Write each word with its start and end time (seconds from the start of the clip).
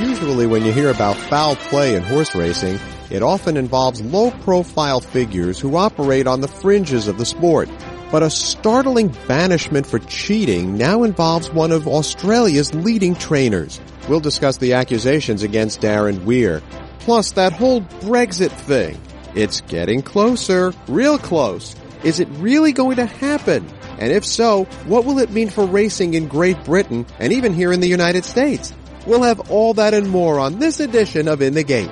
Usually 0.00 0.46
when 0.46 0.64
you 0.64 0.72
hear 0.72 0.88
about 0.88 1.14
foul 1.14 1.56
play 1.56 1.94
in 1.94 2.02
horse 2.02 2.34
racing, 2.34 2.80
it 3.10 3.22
often 3.22 3.58
involves 3.58 4.00
low-profile 4.00 5.00
figures 5.00 5.60
who 5.60 5.76
operate 5.76 6.26
on 6.26 6.40
the 6.40 6.48
fringes 6.48 7.06
of 7.06 7.18
the 7.18 7.26
sport. 7.26 7.68
But 8.10 8.22
a 8.22 8.30
startling 8.30 9.08
banishment 9.28 9.86
for 9.86 9.98
cheating 9.98 10.78
now 10.78 11.02
involves 11.02 11.50
one 11.50 11.70
of 11.70 11.86
Australia's 11.86 12.72
leading 12.72 13.14
trainers. 13.14 13.78
We'll 14.08 14.20
discuss 14.20 14.56
the 14.56 14.72
accusations 14.72 15.42
against 15.42 15.82
Darren 15.82 16.24
Weir. 16.24 16.62
Plus 17.00 17.32
that 17.32 17.52
whole 17.52 17.82
Brexit 17.82 18.52
thing. 18.52 18.98
It's 19.34 19.60
getting 19.60 20.00
closer, 20.00 20.72
real 20.88 21.18
close. 21.18 21.76
Is 22.04 22.20
it 22.20 22.28
really 22.38 22.72
going 22.72 22.96
to 22.96 23.04
happen? 23.04 23.68
And 23.98 24.10
if 24.12 24.24
so, 24.24 24.64
what 24.86 25.04
will 25.04 25.18
it 25.18 25.30
mean 25.30 25.50
for 25.50 25.66
racing 25.66 26.14
in 26.14 26.26
Great 26.26 26.64
Britain 26.64 27.04
and 27.18 27.34
even 27.34 27.52
here 27.52 27.70
in 27.70 27.80
the 27.80 27.88
United 27.88 28.24
States? 28.24 28.72
We'll 29.06 29.22
have 29.22 29.50
all 29.50 29.74
that 29.74 29.94
and 29.94 30.08
more 30.10 30.38
on 30.38 30.58
this 30.58 30.78
edition 30.78 31.26
of 31.26 31.40
In 31.40 31.54
the 31.54 31.62
Gate. 31.62 31.90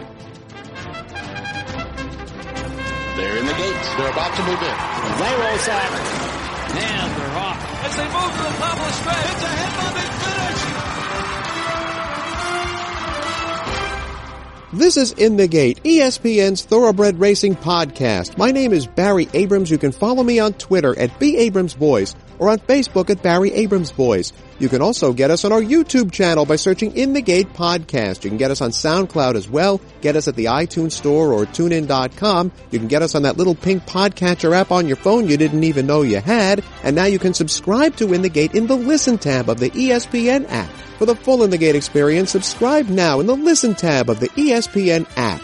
They're 3.16 3.36
in 3.36 3.46
the 3.46 3.52
gates. 3.54 3.88
They're 3.96 4.10
about 4.10 4.36
to 4.36 4.42
move 4.42 4.62
in. 4.62 4.76
They 5.18 5.34
roll 5.40 5.58
silent. 5.58 6.06
And 6.70 7.16
they're 7.16 7.38
off. 7.38 7.56
As 7.84 7.96
they 7.96 8.04
move 8.04 8.12
to 8.12 8.42
the 8.42 8.52
top 8.58 8.76
of 8.76 8.84
the 8.86 8.92
straight, 8.92 9.26
it's 9.32 9.42
a 9.42 9.46
head-bumping 9.48 10.12
finish. 14.70 14.80
This 14.80 14.96
is 14.98 15.12
In 15.12 15.36
the 15.38 15.48
Gate, 15.48 15.82
ESPN's 15.82 16.62
Thoroughbred 16.62 17.18
Racing 17.18 17.56
podcast. 17.56 18.36
My 18.36 18.50
name 18.50 18.74
is 18.74 18.86
Barry 18.86 19.28
Abrams. 19.32 19.70
You 19.70 19.78
can 19.78 19.92
follow 19.92 20.22
me 20.22 20.38
on 20.40 20.52
Twitter 20.52 20.96
at 20.98 21.18
B 21.18 21.38
Abrams 21.38 21.72
Boys 21.74 22.14
or 22.38 22.48
on 22.48 22.58
Facebook 22.58 23.10
at 23.10 23.22
Barry 23.22 23.52
Abrams 23.52 23.92
Boys. 23.92 24.32
You 24.58 24.68
can 24.68 24.82
also 24.82 25.12
get 25.12 25.30
us 25.30 25.44
on 25.44 25.52
our 25.52 25.60
YouTube 25.60 26.10
channel 26.10 26.44
by 26.44 26.56
searching 26.56 26.96
In 26.96 27.12
the 27.12 27.22
Gate 27.22 27.52
Podcast. 27.52 28.24
You 28.24 28.30
can 28.30 28.38
get 28.38 28.50
us 28.50 28.60
on 28.60 28.70
SoundCloud 28.70 29.36
as 29.36 29.48
well. 29.48 29.80
Get 30.00 30.16
us 30.16 30.26
at 30.26 30.34
the 30.34 30.46
iTunes 30.46 30.92
Store 30.92 31.32
or 31.32 31.44
TuneIn.com. 31.46 32.52
You 32.70 32.78
can 32.78 32.88
get 32.88 33.02
us 33.02 33.14
on 33.14 33.22
that 33.22 33.36
little 33.36 33.54
pink 33.54 33.84
podcatcher 33.84 34.52
app 34.54 34.72
on 34.72 34.88
your 34.88 34.96
phone 34.96 35.28
you 35.28 35.36
didn't 35.36 35.64
even 35.64 35.86
know 35.86 36.02
you 36.02 36.20
had. 36.20 36.64
And 36.82 36.96
now 36.96 37.04
you 37.04 37.18
can 37.18 37.34
subscribe 37.34 37.96
to 37.96 38.12
In 38.12 38.22
the 38.22 38.28
Gate 38.28 38.54
in 38.54 38.66
the 38.66 38.76
Listen 38.76 39.18
tab 39.18 39.48
of 39.48 39.60
the 39.60 39.70
ESPN 39.70 40.50
app. 40.50 40.70
For 40.98 41.06
the 41.06 41.14
full 41.14 41.44
In 41.44 41.50
the 41.50 41.58
Gate 41.58 41.76
experience, 41.76 42.32
subscribe 42.32 42.88
now 42.88 43.20
in 43.20 43.26
the 43.26 43.36
Listen 43.36 43.74
tab 43.74 44.10
of 44.10 44.18
the 44.18 44.28
ESPN 44.30 45.06
app. 45.16 45.40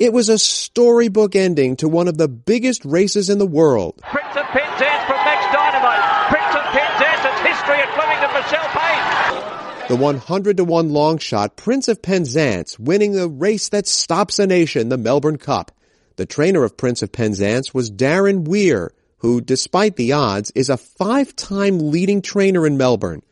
It 0.00 0.12
was 0.12 0.28
a 0.28 0.38
storybook 0.38 1.36
ending 1.36 1.76
to 1.76 1.88
one 1.88 2.08
of 2.08 2.18
the 2.18 2.26
biggest 2.26 2.84
races 2.84 3.30
in 3.30 3.38
the 3.38 3.46
world. 3.46 4.00
Prince 4.02 4.36
of 4.36 4.44
Penzance 4.46 5.04
Max 5.24 5.40
Dynamite. 5.54 6.28
Prince 6.28 6.54
of 6.54 6.64
Penzance, 6.74 7.22
it's 7.24 7.40
history 7.46 7.78
at 7.78 7.88
Flemington, 7.94 8.30
Michelle 8.34 8.68
Payne. 8.74 9.73
The 9.86 9.96
100 9.96 10.56
to 10.56 10.64
1 10.64 10.88
long 10.88 11.18
shot 11.18 11.56
Prince 11.56 11.88
of 11.88 12.00
Penzance 12.00 12.78
winning 12.78 13.12
the 13.12 13.28
race 13.28 13.68
that 13.68 13.86
stops 13.86 14.38
a 14.38 14.46
nation, 14.46 14.88
the 14.88 14.96
Melbourne 14.96 15.36
Cup. 15.36 15.72
The 16.16 16.24
trainer 16.24 16.64
of 16.64 16.78
Prince 16.78 17.02
of 17.02 17.12
Penzance 17.12 17.74
was 17.74 17.90
Darren 17.90 18.48
Weir, 18.48 18.94
who, 19.18 19.42
despite 19.42 19.96
the 19.96 20.12
odds, 20.12 20.50
is 20.54 20.70
a 20.70 20.78
five-time 20.78 21.90
leading 21.90 22.22
trainer 22.22 22.66
in 22.66 22.78
Melbourne. 22.78 23.22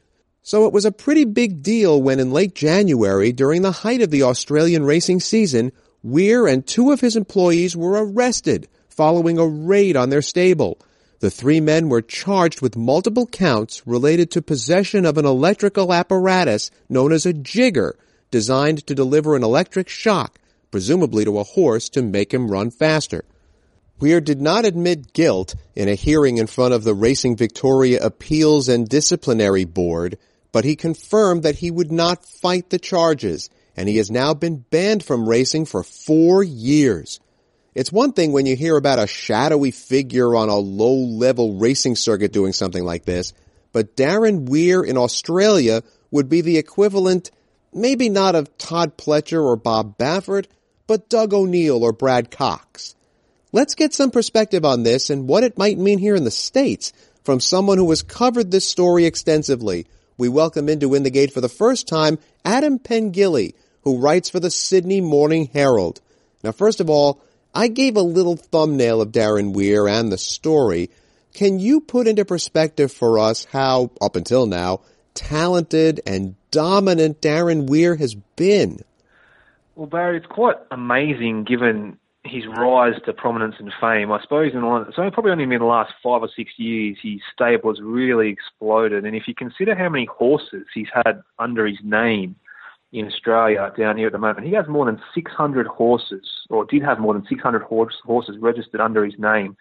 So 0.43 0.67
it 0.67 0.75
was 0.75 0.85
a 0.85 0.93
pretty 0.93 1.25
big 1.25 1.63
deal 1.63 2.03
when 2.03 2.21
in 2.21 2.33
late 2.33 2.55
January, 2.55 3.33
during 3.33 3.63
the 3.63 3.73
height 3.73 4.03
of 4.03 4.11
the 4.11 4.25
Australian 4.25 4.85
racing 4.85 5.21
season, 5.21 5.73
Weir 6.03 6.47
and 6.47 6.67
two 6.67 6.91
of 6.91 7.01
his 7.01 7.17
employees 7.17 7.75
were 7.75 8.05
arrested 8.05 8.69
following 8.91 9.39
a 9.39 9.47
raid 9.47 9.97
on 9.97 10.11
their 10.11 10.21
stable. 10.21 10.79
The 11.23 11.31
three 11.31 11.61
men 11.61 11.89
were 11.89 12.03
charged 12.03 12.63
with 12.63 12.77
multiple 12.77 13.29
counts 13.29 13.87
related 13.87 14.29
to 14.33 14.43
possession 14.43 15.07
of 15.07 15.17
an 15.17 15.25
electrical 15.25 15.93
apparatus 15.93 16.73
known 16.89 17.13
as 17.13 17.25
a 17.25 17.33
jigger, 17.33 17.95
designed 18.33 18.85
to 18.89 18.95
deliver 18.97 19.37
an 19.37 19.45
electric 19.45 19.89
shock, 19.89 20.41
presumably 20.73 21.25
to 21.25 21.39
a 21.39 21.45
horse 21.45 21.89
to 21.91 22.03
make 22.03 22.35
him 22.35 22.51
run 22.51 22.73
faster. 22.73 23.25
Weir 24.01 24.21
did 24.21 24.41
not 24.41 24.65
admit 24.65 25.13
guilt 25.13 25.55
in 25.77 25.89
a 25.89 25.95
hearing 25.95 26.39
in 26.39 26.49
front 26.49 26.75
of 26.75 26.83
the 26.83 26.93
Racing 26.93 27.37
Victoria 27.37 28.05
Appeals 28.05 28.69
and 28.69 28.89
Disciplinary 28.89 29.65
Board, 29.65 30.19
but 30.51 30.65
he 30.65 30.75
confirmed 30.75 31.45
that 31.45 31.59
he 31.59 31.71
would 31.71 31.93
not 31.93 32.27
fight 32.27 32.71
the 32.71 32.81
charges 32.81 33.49
and 33.77 33.89
he 33.89 33.99
has 33.99 34.11
now 34.11 34.35
been 34.35 34.65
banned 34.71 35.05
from 35.05 35.29
racing 35.29 35.67
for 35.67 35.85
four 35.85 36.43
years. 36.43 37.21
It's 37.75 37.91
one 37.91 38.13
thing 38.13 38.33
when 38.33 38.45
you 38.45 38.55
hear 38.55 38.77
about 38.77 38.99
a 38.99 39.07
shadowy 39.07 39.71
figure 39.71 40.37
on 40.37 40.51
a 40.51 40.57
low-level 40.57 41.55
racing 41.55 41.97
circuit 41.97 42.31
doing 42.31 42.53
something 42.53 42.85
like 42.85 43.07
this, 43.07 43.33
but 43.73 43.97
Darren 43.97 44.47
Weir 44.47 44.83
in 44.83 44.99
Australia 44.99 45.83
would 46.11 46.29
be 46.29 46.43
the 46.43 46.59
equivalent, 46.59 47.31
maybe 47.73 48.11
not 48.11 48.35
of 48.35 48.59
Todd 48.59 48.99
Pletcher 48.99 49.43
or 49.43 49.57
Bob 49.57 49.97
Baffert, 49.97 50.49
but 50.87 51.09
Doug 51.09 51.33
O'Neill 51.33 51.83
or 51.83 51.95
Brad 51.95 52.31
Cox. 52.31 52.95
Let's 53.53 53.75
get 53.75 53.95
some 53.95 54.11
perspective 54.11 54.67
on 54.67 54.83
this 54.83 55.09
and 55.09 55.27
what 55.27 55.45
it 55.45 55.57
might 55.57 55.79
mean 55.79 55.99
here 55.99 56.15
in 56.15 56.25
the 56.25 56.31
States 56.31 56.93
from 57.25 57.41
someone 57.41 57.79
who 57.79 57.89
has 57.89 58.03
covered 58.03 58.51
this 58.51 58.69
story 58.69 59.07
extensively. 59.07 59.87
We 60.19 60.29
welcome 60.29 60.69
into 60.69 60.95
In 60.95 61.05
the 61.05 61.11
Gate 61.11 61.33
for 61.33 61.41
the 61.41 61.49
first 61.49 61.89
time 61.89 62.19
Adam 62.45 62.79
Pengilly, 62.79 63.55
who 63.85 63.99
writes 63.99 64.29
for 64.29 64.41
the 64.41 64.51
Sydney 64.51 65.01
Morning 65.01 65.49
Herald. 65.55 66.03
Now, 66.43 66.53
first 66.53 66.81
of 66.81 66.91
all, 66.91 67.23
I 67.55 67.69
gave 67.69 67.97
a 67.97 68.03
little 68.03 68.37
thumbnail 68.37 69.01
of 69.01 69.13
Darren 69.13 69.53
Weir 69.53 69.89
and 69.89 70.11
the 70.11 70.19
story. 70.19 70.91
Can 71.35 71.59
you 71.59 71.81
put 71.81 72.07
into 72.07 72.25
perspective 72.25 72.93
for 72.93 73.19
us 73.19 73.45
how, 73.45 73.91
up 74.01 74.17
until 74.17 74.47
now, 74.47 74.81
talented 75.15 76.01
and 76.07 76.35
dominant 76.51 77.21
Darren 77.21 77.69
Weir 77.69 77.97
has 77.97 78.15
been? 78.15 78.81
Well, 79.75 79.87
Barry, 79.87 80.19
it's 80.19 80.27
quite 80.27 80.57
amazing 80.71 81.45
given 81.45 81.99
his 82.25 82.47
rise 82.47 82.95
to 83.05 83.13
prominence 83.13 83.57
and 83.59 83.73
fame. 83.81 84.13
I 84.13 84.21
suppose 84.23 84.53
in 84.55 84.61
so 84.95 85.11
probably 85.11 85.33
only 85.33 85.45
in 85.45 85.51
the 85.51 85.65
last 85.65 85.93
five 86.03 86.23
or 86.23 86.29
six 86.35 86.53
years, 86.57 86.97
his 87.03 87.21
stable 87.33 87.71
has 87.71 87.81
really 87.81 88.29
exploded. 88.29 89.05
And 89.05 89.17
if 89.17 89.27
you 89.27 89.35
consider 89.35 89.75
how 89.75 89.89
many 89.89 90.07
horses 90.07 90.67
he's 90.73 90.89
had 90.95 91.23
under 91.39 91.67
his 91.67 91.79
name, 91.83 92.37
in 92.93 93.07
Australia 93.07 93.73
down 93.77 93.97
here 93.97 94.07
at 94.07 94.13
the 94.13 94.19
moment. 94.19 94.47
He 94.47 94.53
has 94.53 94.69
more 94.69 94.85
than 94.87 95.01
600 95.15 95.67
horses, 95.67 96.29
or 96.51 96.65
did 96.65 96.83
have 96.83 96.99
more 96.99 97.15
than 97.15 97.27
600 97.27 97.63
horse, 97.63 97.95
horses 98.05 98.37
registered 98.39 98.81
under 98.81 99.05
his 99.05 99.15
name, 99.19 99.57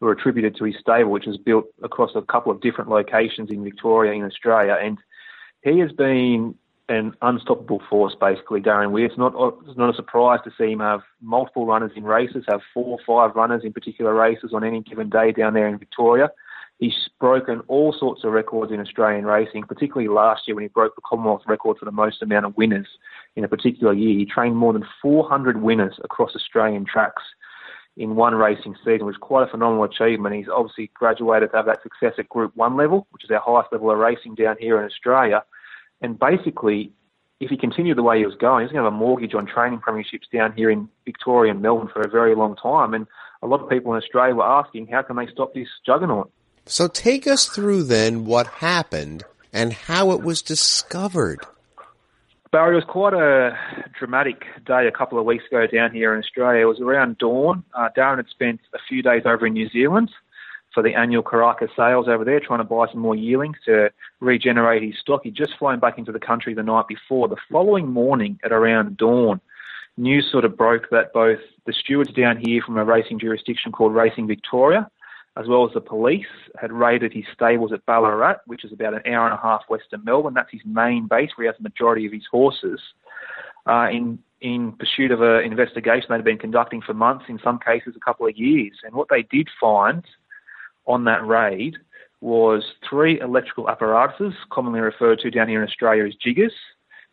who 0.00 0.06
are 0.06 0.12
attributed 0.12 0.56
to 0.56 0.64
his 0.64 0.76
stable, 0.80 1.10
which 1.10 1.26
is 1.26 1.36
built 1.36 1.66
across 1.82 2.10
a 2.14 2.22
couple 2.22 2.52
of 2.52 2.60
different 2.60 2.90
locations 2.90 3.50
in 3.50 3.64
Victoria 3.64 4.12
in 4.12 4.24
Australia. 4.24 4.76
And 4.80 4.98
he 5.62 5.80
has 5.80 5.90
been 5.90 6.54
an 6.88 7.14
unstoppable 7.22 7.82
force, 7.90 8.14
basically, 8.20 8.60
Darren 8.60 8.92
Weir. 8.92 9.06
It's 9.06 9.18
not, 9.18 9.34
it's 9.66 9.76
not 9.76 9.90
a 9.90 9.96
surprise 9.96 10.38
to 10.44 10.52
see 10.56 10.70
him 10.70 10.78
have 10.78 11.00
multiple 11.20 11.66
runners 11.66 11.90
in 11.96 12.04
races, 12.04 12.44
have 12.46 12.60
four 12.72 12.84
or 12.84 12.98
five 13.04 13.34
runners 13.34 13.62
in 13.64 13.72
particular 13.72 14.14
races 14.14 14.52
on 14.54 14.62
any 14.62 14.82
given 14.82 15.10
day 15.10 15.32
down 15.32 15.54
there 15.54 15.66
in 15.66 15.78
Victoria. 15.78 16.30
He's 16.78 17.08
broken 17.18 17.62
all 17.68 17.94
sorts 17.98 18.22
of 18.24 18.32
records 18.32 18.70
in 18.70 18.80
Australian 18.80 19.24
racing, 19.24 19.64
particularly 19.64 20.08
last 20.08 20.46
year 20.46 20.54
when 20.54 20.64
he 20.64 20.68
broke 20.68 20.94
the 20.94 21.02
Commonwealth 21.02 21.42
record 21.46 21.78
for 21.78 21.86
the 21.86 21.92
most 21.92 22.22
amount 22.22 22.44
of 22.44 22.56
winners 22.56 22.86
in 23.34 23.44
a 23.44 23.48
particular 23.48 23.94
year. 23.94 24.18
He 24.18 24.26
trained 24.26 24.56
more 24.56 24.74
than 24.74 24.84
400 25.00 25.62
winners 25.62 25.98
across 26.04 26.36
Australian 26.36 26.84
tracks 26.84 27.22
in 27.96 28.14
one 28.14 28.34
racing 28.34 28.76
season, 28.84 29.06
which 29.06 29.14
is 29.14 29.20
quite 29.20 29.48
a 29.48 29.50
phenomenal 29.50 29.84
achievement. 29.84 30.34
He's 30.34 30.48
obviously 30.54 30.90
graduated 30.92 31.50
to 31.50 31.56
have 31.56 31.66
that 31.66 31.82
success 31.82 32.12
at 32.18 32.28
Group 32.28 32.54
1 32.54 32.76
level, 32.76 33.06
which 33.10 33.24
is 33.24 33.30
our 33.30 33.40
highest 33.40 33.72
level 33.72 33.90
of 33.90 33.96
racing 33.96 34.34
down 34.34 34.56
here 34.60 34.78
in 34.78 34.84
Australia. 34.84 35.42
And 36.02 36.18
basically, 36.18 36.92
if 37.40 37.48
he 37.48 37.56
continued 37.56 37.96
the 37.96 38.02
way 38.02 38.18
he 38.18 38.26
was 38.26 38.34
going, 38.34 38.64
he's 38.64 38.72
going 38.72 38.84
to 38.84 38.90
have 38.90 38.92
a 38.92 38.96
mortgage 38.96 39.34
on 39.34 39.46
training 39.46 39.80
premierships 39.80 40.30
down 40.30 40.52
here 40.52 40.70
in 40.70 40.90
Victoria 41.06 41.52
and 41.52 41.62
Melbourne 41.62 41.88
for 41.90 42.02
a 42.02 42.08
very 42.08 42.34
long 42.34 42.54
time. 42.56 42.92
And 42.92 43.06
a 43.42 43.46
lot 43.46 43.62
of 43.62 43.70
people 43.70 43.94
in 43.94 44.02
Australia 44.02 44.34
were 44.34 44.44
asking, 44.44 44.88
how 44.88 45.00
can 45.00 45.16
they 45.16 45.26
stop 45.26 45.54
this 45.54 45.68
juggernaut? 45.84 46.30
So 46.68 46.88
take 46.88 47.28
us 47.28 47.46
through 47.46 47.84
then 47.84 48.24
what 48.24 48.48
happened 48.48 49.22
and 49.52 49.72
how 49.72 50.10
it 50.10 50.20
was 50.20 50.42
discovered. 50.42 51.38
Barry, 52.50 52.72
it 52.72 52.74
was 52.74 52.84
quite 52.84 53.14
a 53.14 53.56
dramatic 53.96 54.44
day 54.66 54.88
a 54.88 54.90
couple 54.90 55.18
of 55.18 55.24
weeks 55.24 55.44
ago 55.46 55.66
down 55.68 55.92
here 55.92 56.12
in 56.12 56.18
Australia. 56.18 56.62
It 56.62 56.64
was 56.64 56.80
around 56.80 57.18
dawn. 57.18 57.62
Uh, 57.72 57.88
Darren 57.96 58.16
had 58.16 58.28
spent 58.28 58.60
a 58.74 58.78
few 58.88 59.00
days 59.00 59.22
over 59.24 59.46
in 59.46 59.52
New 59.52 59.68
Zealand 59.68 60.10
for 60.74 60.82
the 60.82 60.94
annual 60.94 61.22
Karaka 61.22 61.68
sales 61.76 62.08
over 62.08 62.24
there, 62.24 62.40
trying 62.40 62.58
to 62.58 62.64
buy 62.64 62.86
some 62.90 63.00
more 63.00 63.14
yearlings 63.14 63.56
to 63.66 63.90
regenerate 64.20 64.82
his 64.82 64.98
stock. 65.00 65.22
He'd 65.22 65.34
just 65.34 65.56
flown 65.58 65.78
back 65.78 65.98
into 65.98 66.12
the 66.12 66.18
country 66.18 66.52
the 66.52 66.62
night 66.64 66.88
before. 66.88 67.28
The 67.28 67.36
following 67.50 67.92
morning 67.92 68.40
at 68.44 68.52
around 68.52 68.96
dawn, 68.96 69.40
news 69.96 70.28
sort 70.30 70.44
of 70.44 70.56
broke 70.56 70.90
that 70.90 71.12
both 71.12 71.38
the 71.64 71.72
stewards 71.72 72.12
down 72.12 72.42
here 72.44 72.60
from 72.60 72.76
a 72.76 72.84
racing 72.84 73.20
jurisdiction 73.20 73.70
called 73.70 73.94
Racing 73.94 74.26
Victoria 74.26 74.90
as 75.36 75.46
well 75.46 75.66
as 75.66 75.74
the 75.74 75.80
police, 75.80 76.26
had 76.60 76.72
raided 76.72 77.12
his 77.12 77.24
stables 77.32 77.72
at 77.72 77.84
Ballarat, 77.84 78.36
which 78.46 78.64
is 78.64 78.72
about 78.72 78.94
an 78.94 79.12
hour 79.12 79.26
and 79.26 79.34
a 79.34 79.42
half 79.42 79.62
west 79.68 79.92
of 79.92 80.04
Melbourne. 80.04 80.34
That's 80.34 80.50
his 80.50 80.62
main 80.64 81.06
base 81.06 81.30
where 81.36 81.44
he 81.44 81.48
has 81.48 81.56
the 81.58 81.62
majority 81.62 82.06
of 82.06 82.12
his 82.12 82.26
horses. 82.30 82.80
Uh, 83.66 83.88
in 83.90 84.18
in 84.42 84.72
pursuit 84.72 85.10
of 85.10 85.22
an 85.22 85.42
investigation 85.44 86.08
they'd 86.10 86.22
been 86.22 86.38
conducting 86.38 86.82
for 86.82 86.94
months, 86.94 87.24
in 87.28 87.38
some 87.42 87.58
cases 87.58 87.94
a 87.96 88.00
couple 88.00 88.26
of 88.26 88.36
years. 88.36 88.74
And 88.84 88.94
what 88.94 89.08
they 89.08 89.22
did 89.22 89.48
find 89.58 90.04
on 90.86 91.04
that 91.04 91.26
raid 91.26 91.76
was 92.20 92.64
three 92.88 93.20
electrical 93.20 93.68
apparatuses, 93.68 94.34
commonly 94.50 94.80
referred 94.80 95.18
to 95.20 95.30
down 95.30 95.48
here 95.48 95.62
in 95.62 95.68
Australia 95.68 96.06
as 96.06 96.14
jiggers, 96.14 96.52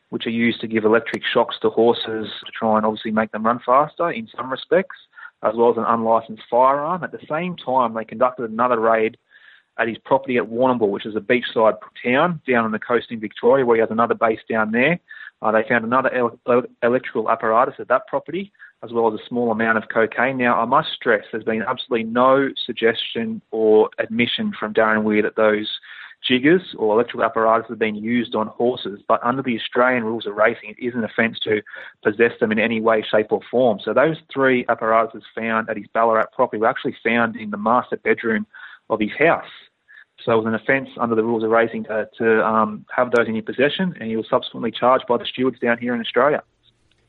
which 0.10 0.28
are 0.28 0.32
used 0.32 0.62
to 0.62 0.68
give 0.68 0.86
electric 0.86 1.24
shocks 1.26 1.56
to 1.62 1.70
horses 1.70 2.30
to 2.46 2.52
try 2.52 2.78
and 2.78 2.86
obviously 2.86 3.12
make 3.12 3.32
them 3.32 3.46
run 3.46 3.60
faster 3.66 4.12
in 4.12 4.28
some 4.36 4.52
respects, 4.52 4.98
as 5.44 5.56
well 5.56 5.72
as 5.72 5.78
an 5.78 5.86
unlicensed 5.86 6.44
firearm. 6.50 7.04
At 7.04 7.12
the 7.12 7.26
same 7.30 7.56
time, 7.56 7.94
they 7.94 8.06
conducted 8.06 8.50
another 8.50 8.80
raid 8.80 9.18
at 9.78 9.88
his 9.88 9.98
property 9.98 10.38
at 10.38 10.44
Warrnambool, 10.44 10.90
which 10.90 11.06
is 11.06 11.16
a 11.16 11.20
beachside 11.20 11.78
town 12.04 12.42
down 12.48 12.66
on 12.66 12.72
the 12.72 12.80
coast 12.80 13.08
in 13.10 13.20
Victoria, 13.20 13.66
where 13.66 13.76
he 13.76 13.82
has 13.82 13.92
another 13.92 14.14
base 14.16 14.40
down 14.50 14.72
there. 14.72 15.00
Uh, 15.42 15.52
they 15.52 15.64
found 15.68 15.84
another 15.84 16.14
el- 16.14 16.64
electrical 16.82 17.30
apparatus 17.30 17.76
at 17.80 17.88
that 17.90 18.08
property, 18.08 18.52
as 18.84 18.92
well 18.92 19.12
as 19.12 19.20
a 19.20 19.28
small 19.28 19.52
amount 19.52 19.78
of 19.78 19.90
cocaine. 19.90 20.38
Now, 20.38 20.60
I 20.60 20.66
must 20.66 20.90
stress 20.94 21.26
there's 21.32 21.44
been 21.44 21.64
absolutely 21.64 22.10
no 22.10 22.50
suggestion 22.66 23.42
or 23.52 23.90
admission 24.00 24.54
from 24.58 24.74
Darren 24.74 25.04
Weir 25.04 25.24
that 25.24 25.36
those 25.36 25.70
jiggers 26.28 26.62
or 26.78 26.94
electrical 26.94 27.24
apparatus 27.24 27.68
have 27.70 27.80
been 27.80 27.96
used 27.96 28.36
on 28.36 28.48
horses, 28.48 29.02
but 29.08 29.24
under 29.24 29.42
the 29.42 29.58
Australian 29.60 30.04
rules 30.04 30.26
of 30.26 30.36
racing, 30.36 30.76
it 30.78 30.84
is 30.84 30.94
an 30.96 31.04
offence 31.04 31.38
to 31.44 31.62
possess 32.04 32.32
them 32.40 32.52
in 32.52 32.60
any 32.60 32.80
way, 32.82 33.04
shape, 33.10 33.32
or 33.32 33.42
form. 33.52 33.80
So 33.84 33.94
those 33.94 34.18
three 34.34 34.66
apparatuses 34.70 35.24
found 35.36 35.70
at 35.70 35.78
his 35.78 35.88
Ballarat 35.94 36.28
property 36.34 36.60
were 36.60 36.68
actually 36.68 36.96
found 37.04 37.36
in 37.36 37.52
the 37.52 37.58
master 37.58 37.98
bedroom 37.98 38.48
of 38.90 39.00
his 39.00 39.12
house. 39.18 39.50
So 40.24 40.32
it 40.32 40.38
was 40.38 40.46
an 40.46 40.56
offence 40.56 40.90
under 41.00 41.16
the 41.16 41.24
rules 41.24 41.44
of 41.44 41.50
racing 41.50 41.84
to, 41.86 42.10
to 42.18 42.46
um, 42.46 42.86
have 42.96 43.12
those 43.12 43.28
in 43.28 43.36
your 43.36 43.44
possession, 43.44 43.96
and 44.00 44.10
he 44.10 44.16
was 44.16 44.28
subsequently 44.30 44.72
charged 44.72 45.06
by 45.08 45.18
the 45.18 45.26
stewards 45.26 45.60
down 45.60 45.78
here 45.78 45.94
in 45.94 46.00
Australia. 46.00 46.44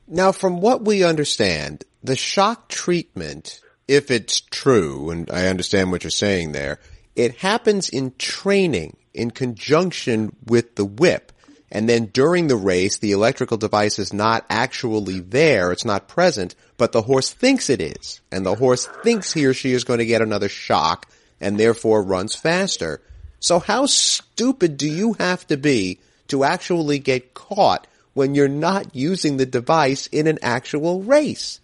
Now, 0.09 0.33
from 0.33 0.61
what 0.61 0.85
we 0.85 1.05
understand, 1.05 1.85
the 2.03 2.17
shock 2.17 2.69
treatment, 2.69 3.61
if 3.87 4.11
it's 4.11 4.41
true, 4.41 5.11
and 5.11 5.31
I 5.31 5.47
understand 5.47 5.93
what 5.93 6.03
you're 6.03 6.11
saying 6.11 6.53
there, 6.53 6.81
it 7.17 7.37
happens 7.37 7.89
in 7.89 8.15
training 8.19 8.97
in 9.13 9.31
conjunction 9.31 10.35
with 10.47 10.75
the 10.75 10.85
whip. 10.85 11.33
And 11.71 11.89
then 11.89 12.07
during 12.07 12.47
the 12.47 12.57
race, 12.57 12.99
the 12.99 13.13
electrical 13.13 13.57
device 13.57 13.99
is 13.99 14.13
not 14.13 14.45
actually 14.49 15.21
there. 15.21 15.73
It's 15.73 15.85
not 15.85 16.09
present, 16.09 16.55
but 16.77 16.93
the 16.93 17.03
horse 17.03 17.33
thinks 17.33 17.69
it 17.69 17.81
is. 17.81 18.21
And 18.31 18.47
the 18.47 18.55
horse 18.55 18.87
thinks 19.03 19.33
he 19.33 19.47
or 19.47 19.55
she 19.55 19.73
is 19.73 19.85
going 19.85 19.99
to 19.99 20.07
get 20.07 20.23
another 20.23 20.49
shock 20.49 21.09
and 21.41 21.59
therefore 21.59 22.03
runs 22.03 22.35
faster. 22.35 23.01
So 23.41 23.59
how 23.59 23.87
stupid 23.87 24.77
do 24.77 24.89
you 24.89 25.15
have 25.15 25.47
to 25.49 25.57
be 25.57 25.99
to 26.29 26.45
actually 26.45 26.99
get 26.99 27.35
caught 27.35 27.87
when 28.13 28.35
you're 28.35 28.49
not 28.49 28.95
using 28.95 29.37
the 29.37 29.47
device 29.47 30.07
in 30.07 30.27
an 30.27 30.39
actual 30.43 31.03
race? 31.03 31.61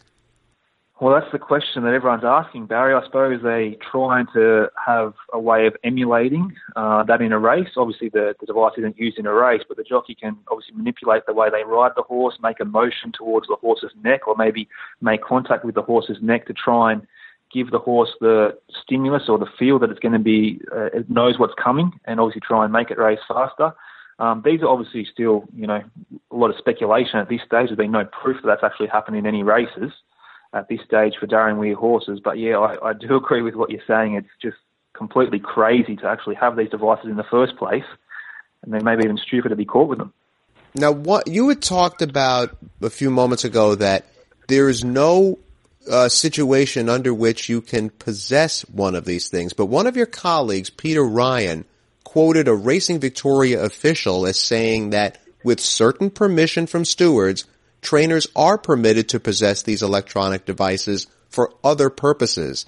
Well, 1.00 1.19
that's 1.19 1.32
the 1.32 1.38
question 1.38 1.82
that 1.85 1.94
everyone's 1.94 2.25
asking, 2.26 2.67
Barry. 2.67 2.93
I 2.93 3.02
suppose 3.06 3.41
they're 3.43 3.73
trying 3.91 4.26
to 4.35 4.69
have 4.87 5.14
a 5.32 5.41
way 5.41 5.67
of 5.67 5.75
emulating 5.82 6.55
uh, 6.76 7.05
that 7.05 7.23
in 7.23 7.32
a 7.32 7.38
race. 7.38 7.70
Obviously, 7.75 8.11
the, 8.11 8.35
the 8.38 8.44
device 8.44 8.73
isn't 8.76 8.99
used 8.99 9.19
in 9.19 9.25
a 9.25 9.32
race, 9.32 9.62
but 9.67 9.79
the 9.79 9.82
jockey 9.82 10.14
can 10.14 10.37
obviously 10.50 10.76
manipulate 10.76 11.25
the 11.25 11.32
way 11.32 11.49
they 11.49 11.64
ride 11.64 11.93
the 11.97 12.02
horse, 12.02 12.37
make 12.43 12.61
a 12.61 12.67
motion 12.67 13.12
towards 13.17 13.47
the 13.47 13.56
horse's 13.56 13.93
neck, 14.05 14.29
or 14.29 14.37
maybe 14.37 14.69
make 15.00 15.23
contact 15.23 15.64
with 15.64 15.75
the 15.75 15.81
horse's 15.81 16.19
neck 16.20 16.47
to 16.49 16.52
try 16.52 16.93
and 16.93 17.06
give 17.50 17.70
the 17.70 17.79
horse 17.79 18.11
the 18.20 18.58
stimulus 18.82 19.23
or 19.26 19.38
the 19.38 19.49
feel 19.58 19.79
that 19.79 19.88
it's 19.88 20.00
going 20.00 20.12
to 20.12 20.19
be, 20.19 20.61
uh, 20.70 20.91
it 20.93 21.08
knows 21.08 21.38
what's 21.38 21.55
coming, 21.55 21.93
and 22.05 22.20
obviously 22.20 22.43
try 22.46 22.62
and 22.62 22.75
make 22.75 22.91
it 22.91 22.99
race 22.99 23.20
faster. 23.26 23.73
Um, 24.19 24.43
these 24.44 24.61
are 24.61 24.69
obviously 24.69 25.06
still, 25.11 25.44
you 25.56 25.67
know, 25.67 25.81
a 26.31 26.37
lot 26.37 26.50
of 26.50 26.56
speculation 26.58 27.19
at 27.19 27.31
this 27.31 27.41
stage. 27.41 27.69
There's 27.69 27.76
been 27.76 27.91
no 27.91 28.05
proof 28.05 28.37
that 28.43 28.49
that's 28.49 28.64
actually 28.70 28.88
happened 28.88 29.17
in 29.17 29.25
any 29.25 29.43
races 29.43 29.93
at 30.52 30.69
this 30.69 30.81
stage 30.87 31.14
for 31.19 31.26
Darren 31.26 31.58
Weir 31.58 31.75
horses. 31.75 32.20
But 32.23 32.38
yeah, 32.38 32.58
I, 32.58 32.91
I 32.91 32.93
do 32.93 33.17
agree 33.23 33.43
with 33.43 33.55
what 33.55 33.70
you're 33.70 33.82
saying. 33.87 34.14
It's 34.14 34.29
just 34.43 34.56
completely 34.93 35.38
crazy 35.38 35.97
to 35.97 36.06
actually 36.06 36.35
have 36.37 36.56
these 36.56 36.70
devices 36.70 37.06
in 37.06 37.17
the 37.17 37.25
first 37.25 37.56
place, 37.56 37.85
and 38.62 38.73
then 38.73 38.85
maybe 38.85 39.05
even 39.05 39.19
stupid 39.19 39.49
to 39.50 39.56
be 39.56 39.64
caught 39.64 39.88
with 39.88 39.99
them. 39.99 40.12
Now, 40.75 40.93
what 40.93 41.26
you 41.26 41.49
had 41.49 41.62
talked 41.62 42.02
about 42.02 42.56
a 42.81 42.91
few 42.91 43.11
moments 43.11 43.44
ago 43.44 43.75
that 43.76 44.06
there 44.47 44.69
is 44.69 44.85
no 44.85 45.38
uh, 45.91 46.08
situation 46.08 46.88
under 46.88 47.12
which 47.12 47.49
you 47.49 47.61
can 47.61 47.91
possess 47.91 48.62
one 48.69 48.94
of 48.94 49.05
these 49.05 49.29
things, 49.29 49.53
but 49.53 49.67
one 49.67 49.87
of 49.87 49.96
your 49.96 50.06
colleagues, 50.06 50.70
Peter 50.70 51.03
Ryan, 51.03 51.64
quoted 52.05 52.46
a 52.49 52.55
Racing 52.55 53.00
Victoria 53.00 53.62
official 53.64 54.26
as 54.26 54.38
saying 54.38 54.91
that 54.91 55.19
with 55.43 55.61
certain 55.61 56.11
permission 56.11 56.67
from 56.67 56.85
stewards, 56.85 57.46
trainers 57.81 58.27
are 58.37 58.59
permitted 58.59 59.09
to 59.11 59.21
possess 59.21 59.62
these 59.62 59.82
electronic 59.82 60.44
devices 60.44 61.06
for 61.29 61.53
other 61.62 61.91
purposes. 61.91 62.67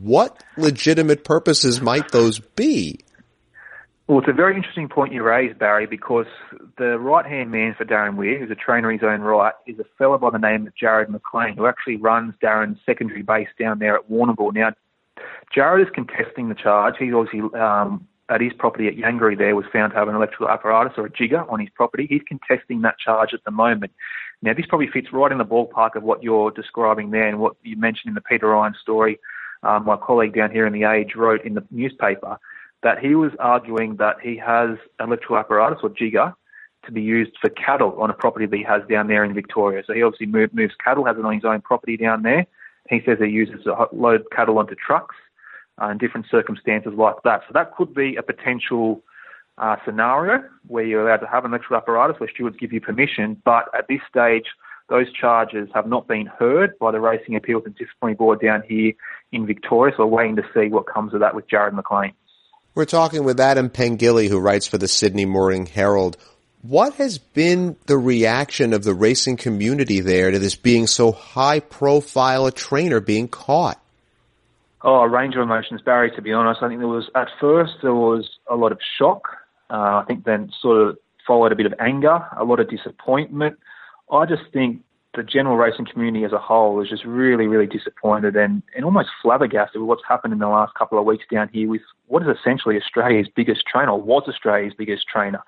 What 0.00 0.42
legitimate 0.56 1.24
purposes 1.24 1.80
might 1.80 2.10
those 2.10 2.38
be? 2.38 3.00
Well, 4.06 4.20
it's 4.20 4.28
a 4.28 4.32
very 4.32 4.56
interesting 4.56 4.88
point 4.88 5.12
you 5.12 5.22
raise, 5.22 5.54
Barry, 5.54 5.86
because 5.86 6.26
the 6.78 6.98
right-hand 6.98 7.50
man 7.50 7.74
for 7.76 7.84
Darren 7.84 8.16
Weir, 8.16 8.38
who's 8.38 8.50
a 8.50 8.54
trainer 8.54 8.90
in 8.90 8.98
his 8.98 9.06
own 9.06 9.20
right, 9.20 9.52
is 9.66 9.78
a 9.78 9.84
fellow 9.98 10.16
by 10.16 10.30
the 10.30 10.38
name 10.38 10.66
of 10.66 10.72
Jarrod 10.74 11.10
McLean, 11.10 11.56
who 11.58 11.66
actually 11.66 11.96
runs 11.96 12.32
Darren's 12.42 12.78
secondary 12.86 13.20
base 13.20 13.48
down 13.60 13.80
there 13.80 13.96
at 13.96 14.08
Warrnambool. 14.08 14.54
Now, 14.54 14.72
Jared 15.54 15.86
is 15.86 15.92
contesting 15.94 16.48
the 16.48 16.54
charge. 16.54 16.94
He's 16.98 17.12
obviously 17.12 17.40
um, 17.58 18.08
at 18.28 18.40
his 18.40 18.52
property 18.58 18.88
at 18.88 18.96
Yangery 18.96 19.36
there 19.36 19.56
was 19.56 19.66
found 19.72 19.92
to 19.92 19.98
have 19.98 20.08
an 20.08 20.14
electrical 20.14 20.48
apparatus 20.48 20.94
or 20.96 21.06
a 21.06 21.10
jigger 21.10 21.50
on 21.50 21.60
his 21.60 21.68
property. 21.74 22.06
He's 22.08 22.22
contesting 22.26 22.82
that 22.82 22.98
charge 22.98 23.30
at 23.32 23.44
the 23.44 23.50
moment. 23.50 23.92
Now, 24.40 24.54
this 24.54 24.66
probably 24.66 24.88
fits 24.88 25.08
right 25.12 25.32
in 25.32 25.38
the 25.38 25.44
ballpark 25.44 25.96
of 25.96 26.02
what 26.02 26.22
you're 26.22 26.50
describing 26.50 27.10
there 27.10 27.28
and 27.28 27.40
what 27.40 27.56
you 27.62 27.76
mentioned 27.76 28.10
in 28.10 28.14
the 28.14 28.20
Peter 28.20 28.48
Ryan 28.48 28.74
story. 28.80 29.18
Um, 29.62 29.84
my 29.84 29.96
colleague 29.96 30.34
down 30.34 30.52
here 30.52 30.66
in 30.66 30.72
The 30.72 30.84
Age 30.84 31.14
wrote 31.16 31.44
in 31.44 31.54
the 31.54 31.64
newspaper 31.70 32.38
that 32.82 33.00
he 33.00 33.16
was 33.16 33.32
arguing 33.40 33.96
that 33.96 34.16
he 34.22 34.36
has 34.36 34.76
electrical 35.00 35.36
apparatus 35.38 35.80
or 35.82 35.90
jigger 35.90 36.32
to 36.86 36.92
be 36.92 37.02
used 37.02 37.32
for 37.40 37.50
cattle 37.50 38.00
on 38.00 38.10
a 38.10 38.14
property 38.14 38.46
that 38.46 38.56
he 38.56 38.62
has 38.62 38.82
down 38.88 39.08
there 39.08 39.24
in 39.24 39.34
Victoria. 39.34 39.82
So 39.84 39.92
he 39.92 40.02
obviously 40.02 40.26
move, 40.26 40.54
moves 40.54 40.74
cattle, 40.82 41.04
has 41.04 41.16
it 41.18 41.24
on 41.24 41.34
his 41.34 41.44
own 41.44 41.60
property 41.60 41.96
down 41.96 42.22
there. 42.22 42.46
He 42.88 43.02
says 43.04 43.18
he 43.20 43.26
uses 43.26 43.64
to 43.64 43.88
load 43.92 44.22
cattle 44.30 44.58
onto 44.58 44.76
trucks 44.76 45.16
uh, 45.82 45.88
in 45.88 45.98
different 45.98 46.26
circumstances 46.30 46.92
like 46.96 47.16
that. 47.24 47.42
So 47.48 47.52
that 47.54 47.74
could 47.74 47.92
be 47.94 48.14
a 48.14 48.22
potential 48.22 49.02
uh, 49.58 49.76
scenario 49.84 50.42
where 50.66 50.84
you're 50.84 51.06
allowed 51.06 51.18
to 51.18 51.26
have 51.26 51.44
an 51.44 51.50
electrical 51.50 51.76
apparatus 51.76 52.18
where 52.18 52.30
stewards 52.32 52.56
give 52.58 52.72
you 52.72 52.80
permission, 52.80 53.40
but 53.44 53.64
at 53.76 53.88
this 53.88 54.00
stage, 54.08 54.44
those 54.88 55.12
charges 55.12 55.68
have 55.74 55.86
not 55.86 56.06
been 56.08 56.26
heard 56.26 56.78
by 56.78 56.90
the 56.90 57.00
Racing 57.00 57.36
Appeals 57.36 57.64
and 57.66 57.74
Disciplinary 57.76 58.16
Board 58.16 58.40
down 58.40 58.62
here 58.66 58.92
in 59.32 59.46
Victoria, 59.46 59.94
so 59.96 60.06
we're 60.06 60.18
waiting 60.18 60.36
to 60.36 60.44
see 60.54 60.68
what 60.68 60.86
comes 60.86 61.12
of 61.12 61.20
that 61.20 61.34
with 61.34 61.48
Jarrod 61.48 61.74
McLean. 61.74 62.12
We're 62.74 62.86
talking 62.86 63.24
with 63.24 63.40
Adam 63.40 63.70
Pengilly, 63.70 64.28
who 64.28 64.38
writes 64.38 64.66
for 64.66 64.78
the 64.78 64.88
Sydney 64.88 65.24
Morning 65.24 65.66
Herald. 65.66 66.16
What 66.62 66.94
has 66.94 67.18
been 67.18 67.76
the 67.86 67.98
reaction 67.98 68.72
of 68.72 68.84
the 68.84 68.94
racing 68.94 69.36
community 69.36 70.00
there 70.00 70.30
to 70.30 70.38
this 70.38 70.54
being 70.54 70.86
so 70.86 71.12
high 71.12 71.60
profile 71.60 72.46
a 72.46 72.52
trainer 72.52 73.00
being 73.00 73.28
caught? 73.28 73.80
Oh, 74.82 75.00
a 75.00 75.08
range 75.08 75.34
of 75.34 75.42
emotions, 75.42 75.82
Barry, 75.82 76.12
to 76.12 76.22
be 76.22 76.32
honest. 76.32 76.62
I 76.62 76.68
think 76.68 76.80
there 76.80 76.88
was, 76.88 77.10
at 77.14 77.28
first, 77.40 77.74
there 77.82 77.94
was 77.94 78.28
a 78.48 78.54
lot 78.54 78.72
of 78.72 78.78
shock 78.96 79.37
uh, 79.70 80.02
I 80.02 80.04
think 80.06 80.24
then 80.24 80.50
sort 80.60 80.88
of 80.88 80.98
followed 81.26 81.52
a 81.52 81.56
bit 81.56 81.66
of 81.66 81.74
anger, 81.78 82.20
a 82.36 82.44
lot 82.44 82.60
of 82.60 82.70
disappointment. 82.70 83.58
I 84.10 84.24
just 84.24 84.42
think 84.52 84.82
the 85.14 85.22
general 85.22 85.56
racing 85.56 85.86
community 85.86 86.24
as 86.24 86.32
a 86.32 86.38
whole 86.38 86.80
is 86.80 86.88
just 86.88 87.04
really, 87.04 87.46
really 87.46 87.66
disappointed 87.66 88.36
and, 88.36 88.62
and 88.74 88.84
almost 88.84 89.08
flabbergasted 89.22 89.80
with 89.80 89.88
what's 89.88 90.02
happened 90.06 90.32
in 90.32 90.38
the 90.38 90.48
last 90.48 90.74
couple 90.74 90.98
of 90.98 91.04
weeks 91.04 91.24
down 91.30 91.48
here 91.52 91.68
with 91.68 91.80
what 92.06 92.22
is 92.22 92.28
essentially 92.28 92.76
Australia's 92.76 93.28
biggest 93.34 93.64
trainer, 93.66 93.94
was 93.94 94.24
Australia's 94.28 94.74
biggest 94.76 95.06
trainer. 95.08 95.42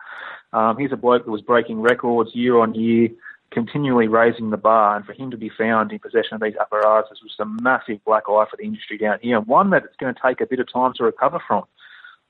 Um, 0.53 0.77
he's 0.79 0.93
a 0.93 0.97
bloke 0.97 1.25
that 1.25 1.31
was 1.31 1.43
breaking 1.43 1.81
records 1.81 2.31
year 2.35 2.59
on 2.59 2.75
year, 2.75 3.09
continually 3.51 4.09
raising 4.09 4.51
the 4.51 4.57
bar, 4.57 4.97
and 4.97 5.05
for 5.05 5.13
him 5.13 5.31
to 5.31 5.37
be 5.37 5.51
found 5.51 5.93
in 5.93 5.99
possession 5.99 6.35
of 6.35 6.41
these 6.41 6.57
apparatuses 6.61 7.23
was 7.23 7.35
a 7.39 7.63
massive 7.63 8.03
black 8.05 8.25
eye 8.29 8.47
for 8.51 8.57
the 8.57 8.65
industry 8.65 8.97
down 8.97 9.19
here, 9.21 9.39
and 9.39 9.47
one 9.47 9.71
that 9.71 9.85
it's 9.85 9.97
going 9.97 10.15
to 10.15 10.21
take 10.25 10.41
a 10.41 10.47
bit 10.47 10.61
of 10.61 10.73
time 10.73 10.93
to 10.97 11.05
recover 11.05 11.41
from. 11.47 11.65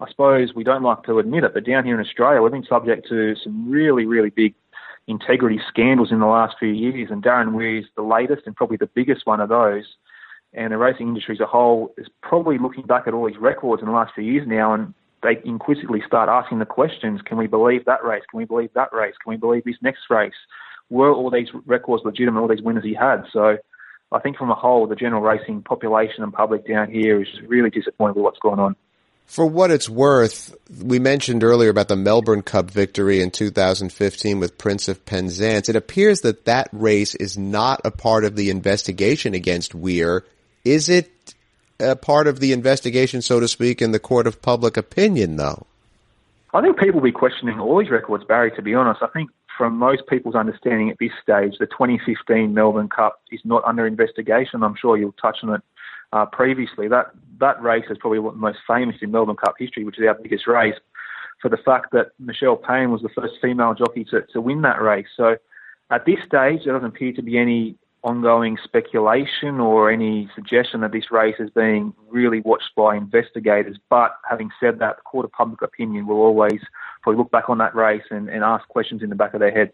I 0.00 0.08
suppose 0.08 0.54
we 0.54 0.64
don't 0.64 0.82
like 0.82 1.02
to 1.04 1.18
admit 1.18 1.44
it, 1.44 1.52
but 1.52 1.66
down 1.66 1.84
here 1.84 1.94
in 1.98 2.04
Australia, 2.04 2.40
we've 2.40 2.52
been 2.52 2.64
subject 2.64 3.06
to 3.10 3.34
some 3.44 3.70
really, 3.70 4.06
really 4.06 4.30
big 4.30 4.54
integrity 5.06 5.60
scandals 5.68 6.10
in 6.10 6.20
the 6.20 6.26
last 6.26 6.56
few 6.58 6.70
years, 6.70 7.10
and 7.10 7.22
Darren 7.22 7.52
Weir 7.52 7.78
is 7.78 7.84
the 7.96 8.02
latest 8.02 8.46
and 8.46 8.56
probably 8.56 8.78
the 8.78 8.88
biggest 8.94 9.26
one 9.26 9.40
of 9.40 9.50
those. 9.50 9.84
And 10.54 10.72
the 10.72 10.78
racing 10.78 11.08
industry 11.08 11.36
as 11.36 11.40
a 11.40 11.46
whole 11.46 11.92
is 11.98 12.06
probably 12.22 12.56
looking 12.56 12.84
back 12.84 13.06
at 13.06 13.12
all 13.12 13.26
these 13.26 13.38
records 13.38 13.82
in 13.82 13.88
the 13.88 13.94
last 13.94 14.14
few 14.14 14.24
years 14.24 14.46
now, 14.48 14.72
and 14.72 14.94
they 15.22 15.38
inquisitively 15.44 16.02
start 16.06 16.30
asking 16.30 16.60
the 16.60 16.66
questions: 16.66 17.20
Can 17.22 17.36
we 17.36 17.46
believe 17.46 17.84
that 17.84 18.02
race? 18.02 18.22
Can 18.30 18.38
we 18.38 18.46
believe 18.46 18.70
that 18.74 18.92
race? 18.92 19.14
Can 19.22 19.30
we 19.30 19.36
believe 19.36 19.64
this 19.64 19.76
next 19.82 20.08
race? 20.08 20.32
Were 20.88 21.12
all 21.12 21.30
these 21.30 21.48
records 21.66 22.04
legitimate? 22.06 22.40
All 22.40 22.48
these 22.48 22.62
winners 22.62 22.84
he 22.84 22.94
had. 22.94 23.24
So, 23.32 23.58
I 24.12 24.18
think 24.18 24.38
from 24.38 24.50
a 24.50 24.54
whole, 24.54 24.86
the 24.86 24.96
general 24.96 25.22
racing 25.22 25.62
population 25.62 26.24
and 26.24 26.32
public 26.32 26.66
down 26.66 26.90
here 26.90 27.20
is 27.20 27.28
really 27.46 27.70
disappointed 27.70 28.16
with 28.16 28.24
what's 28.24 28.40
going 28.40 28.58
on. 28.58 28.74
For 29.30 29.46
what 29.46 29.70
it's 29.70 29.88
worth, 29.88 30.56
we 30.82 30.98
mentioned 30.98 31.44
earlier 31.44 31.70
about 31.70 31.86
the 31.86 31.94
Melbourne 31.94 32.42
Cup 32.42 32.68
victory 32.68 33.20
in 33.20 33.30
2015 33.30 34.40
with 34.40 34.58
Prince 34.58 34.88
of 34.88 35.06
Penzance. 35.06 35.68
It 35.68 35.76
appears 35.76 36.22
that 36.22 36.46
that 36.46 36.68
race 36.72 37.14
is 37.14 37.38
not 37.38 37.80
a 37.84 37.92
part 37.92 38.24
of 38.24 38.34
the 38.34 38.50
investigation 38.50 39.32
against 39.32 39.72
Weir. 39.72 40.24
Is 40.64 40.88
it 40.88 41.12
a 41.78 41.94
part 41.94 42.26
of 42.26 42.40
the 42.40 42.52
investigation, 42.52 43.22
so 43.22 43.38
to 43.38 43.46
speak, 43.46 43.80
in 43.80 43.92
the 43.92 44.00
court 44.00 44.26
of 44.26 44.42
public 44.42 44.76
opinion, 44.76 45.36
though? 45.36 45.64
I 46.52 46.60
think 46.60 46.80
people 46.80 46.94
will 46.94 47.08
be 47.08 47.12
questioning 47.12 47.60
all 47.60 47.78
these 47.78 47.88
records, 47.88 48.24
Barry, 48.24 48.50
to 48.56 48.62
be 48.62 48.74
honest. 48.74 49.00
I 49.00 49.06
think 49.14 49.30
from 49.56 49.76
most 49.76 50.08
people's 50.08 50.34
understanding 50.34 50.90
at 50.90 50.98
this 50.98 51.12
stage, 51.22 51.52
the 51.60 51.66
2015 51.66 52.52
Melbourne 52.52 52.88
Cup 52.88 53.20
is 53.30 53.40
not 53.44 53.62
under 53.64 53.86
investigation. 53.86 54.64
I'm 54.64 54.74
sure 54.74 54.96
you'll 54.96 55.12
touch 55.12 55.38
on 55.44 55.54
it 55.54 55.60
uh, 56.12 56.26
previously. 56.26 56.88
That 56.88 57.12
that 57.40 57.60
race 57.62 57.84
is 57.90 57.98
probably 57.98 58.18
one 58.18 58.34
of 58.34 58.40
the 58.40 58.46
most 58.46 58.58
famous 58.66 58.96
in 59.02 59.10
Melbourne 59.10 59.36
Cup 59.36 59.54
history, 59.58 59.84
which 59.84 59.98
is 59.98 60.06
our 60.06 60.14
biggest 60.14 60.46
race, 60.46 60.76
for 61.40 61.48
the 61.48 61.56
fact 61.56 61.92
that 61.92 62.12
Michelle 62.18 62.56
Payne 62.56 62.90
was 62.90 63.02
the 63.02 63.08
first 63.08 63.34
female 63.42 63.74
jockey 63.74 64.04
to, 64.04 64.22
to 64.32 64.40
win 64.40 64.62
that 64.62 64.80
race. 64.80 65.06
So 65.16 65.36
at 65.90 66.06
this 66.06 66.18
stage, 66.26 66.64
there 66.64 66.74
doesn't 66.74 66.88
appear 66.88 67.12
to 67.12 67.22
be 67.22 67.38
any 67.38 67.76
ongoing 68.02 68.56
speculation 68.64 69.60
or 69.60 69.90
any 69.90 70.30
suggestion 70.34 70.80
that 70.80 70.92
this 70.92 71.10
race 71.10 71.34
is 71.38 71.50
being 71.50 71.92
really 72.08 72.40
watched 72.40 72.70
by 72.76 72.96
investigators. 72.96 73.76
But 73.90 74.12
having 74.28 74.50
said 74.58 74.78
that, 74.78 74.96
the 74.96 75.02
court 75.02 75.26
of 75.26 75.32
public 75.32 75.62
opinion 75.62 76.06
will 76.06 76.16
always 76.16 76.60
probably 77.02 77.18
look 77.18 77.30
back 77.30 77.50
on 77.50 77.58
that 77.58 77.74
race 77.74 78.04
and, 78.10 78.28
and 78.28 78.42
ask 78.42 78.66
questions 78.68 79.02
in 79.02 79.10
the 79.10 79.16
back 79.16 79.34
of 79.34 79.40
their 79.40 79.50
head. 79.50 79.72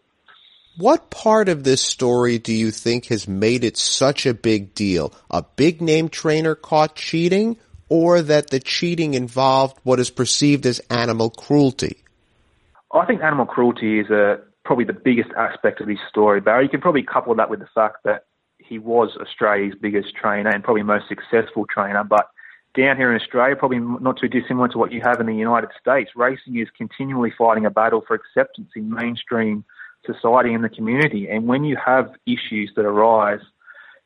What 0.77 1.09
part 1.09 1.49
of 1.49 1.63
this 1.63 1.81
story 1.81 2.37
do 2.37 2.53
you 2.53 2.69
think 2.69 3.07
has 3.07 3.27
made 3.27 3.63
it 3.63 3.77
such 3.77 4.27
a 4.27 4.33
big 4.35 4.75
deal? 4.75 5.11
A 5.31 5.41
big 5.41 5.81
name 5.81 6.07
trainer 6.07 6.53
caught 6.53 6.95
cheating 6.95 7.57
or 7.89 8.21
that 8.21 8.51
the 8.51 8.59
cheating 8.59 9.15
involved 9.15 9.79
what 9.81 9.99
is 9.99 10.11
perceived 10.11 10.67
as 10.67 10.79
animal 10.91 11.31
cruelty? 11.31 12.03
I 12.93 13.07
think 13.07 13.23
animal 13.23 13.47
cruelty 13.47 13.99
is 13.99 14.11
a 14.11 14.39
probably 14.65 14.85
the 14.85 14.93
biggest 14.93 15.31
aspect 15.35 15.81
of 15.81 15.87
this 15.87 15.97
story, 16.09 16.41
Barry. 16.41 16.65
You 16.65 16.69
can 16.69 16.81
probably 16.81 17.01
couple 17.01 17.33
that 17.33 17.49
with 17.49 17.59
the 17.59 17.69
fact 17.73 18.03
that 18.03 18.25
he 18.59 18.77
was 18.77 19.17
Australia's 19.19 19.73
biggest 19.81 20.13
trainer 20.15 20.51
and 20.51 20.63
probably 20.63 20.83
most 20.83 21.05
successful 21.09 21.65
trainer. 21.65 22.03
But 22.03 22.29
down 22.75 22.97
here 22.97 23.11
in 23.11 23.19
Australia, 23.19 23.55
probably 23.55 23.79
not 23.79 24.19
too 24.19 24.27
dissimilar 24.27 24.67
to 24.67 24.77
what 24.77 24.91
you 24.91 25.01
have 25.01 25.19
in 25.19 25.25
the 25.25 25.33
United 25.33 25.71
States, 25.81 26.11
racing 26.15 26.59
is 26.59 26.67
continually 26.77 27.33
fighting 27.35 27.65
a 27.65 27.71
battle 27.71 28.03
for 28.07 28.13
acceptance 28.13 28.69
in 28.75 28.93
mainstream 28.93 29.65
society 30.05 30.53
and 30.53 30.63
the 30.63 30.69
community. 30.69 31.27
And 31.29 31.47
when 31.47 31.63
you 31.63 31.77
have 31.83 32.11
issues 32.25 32.71
that 32.75 32.85
arise 32.85 33.39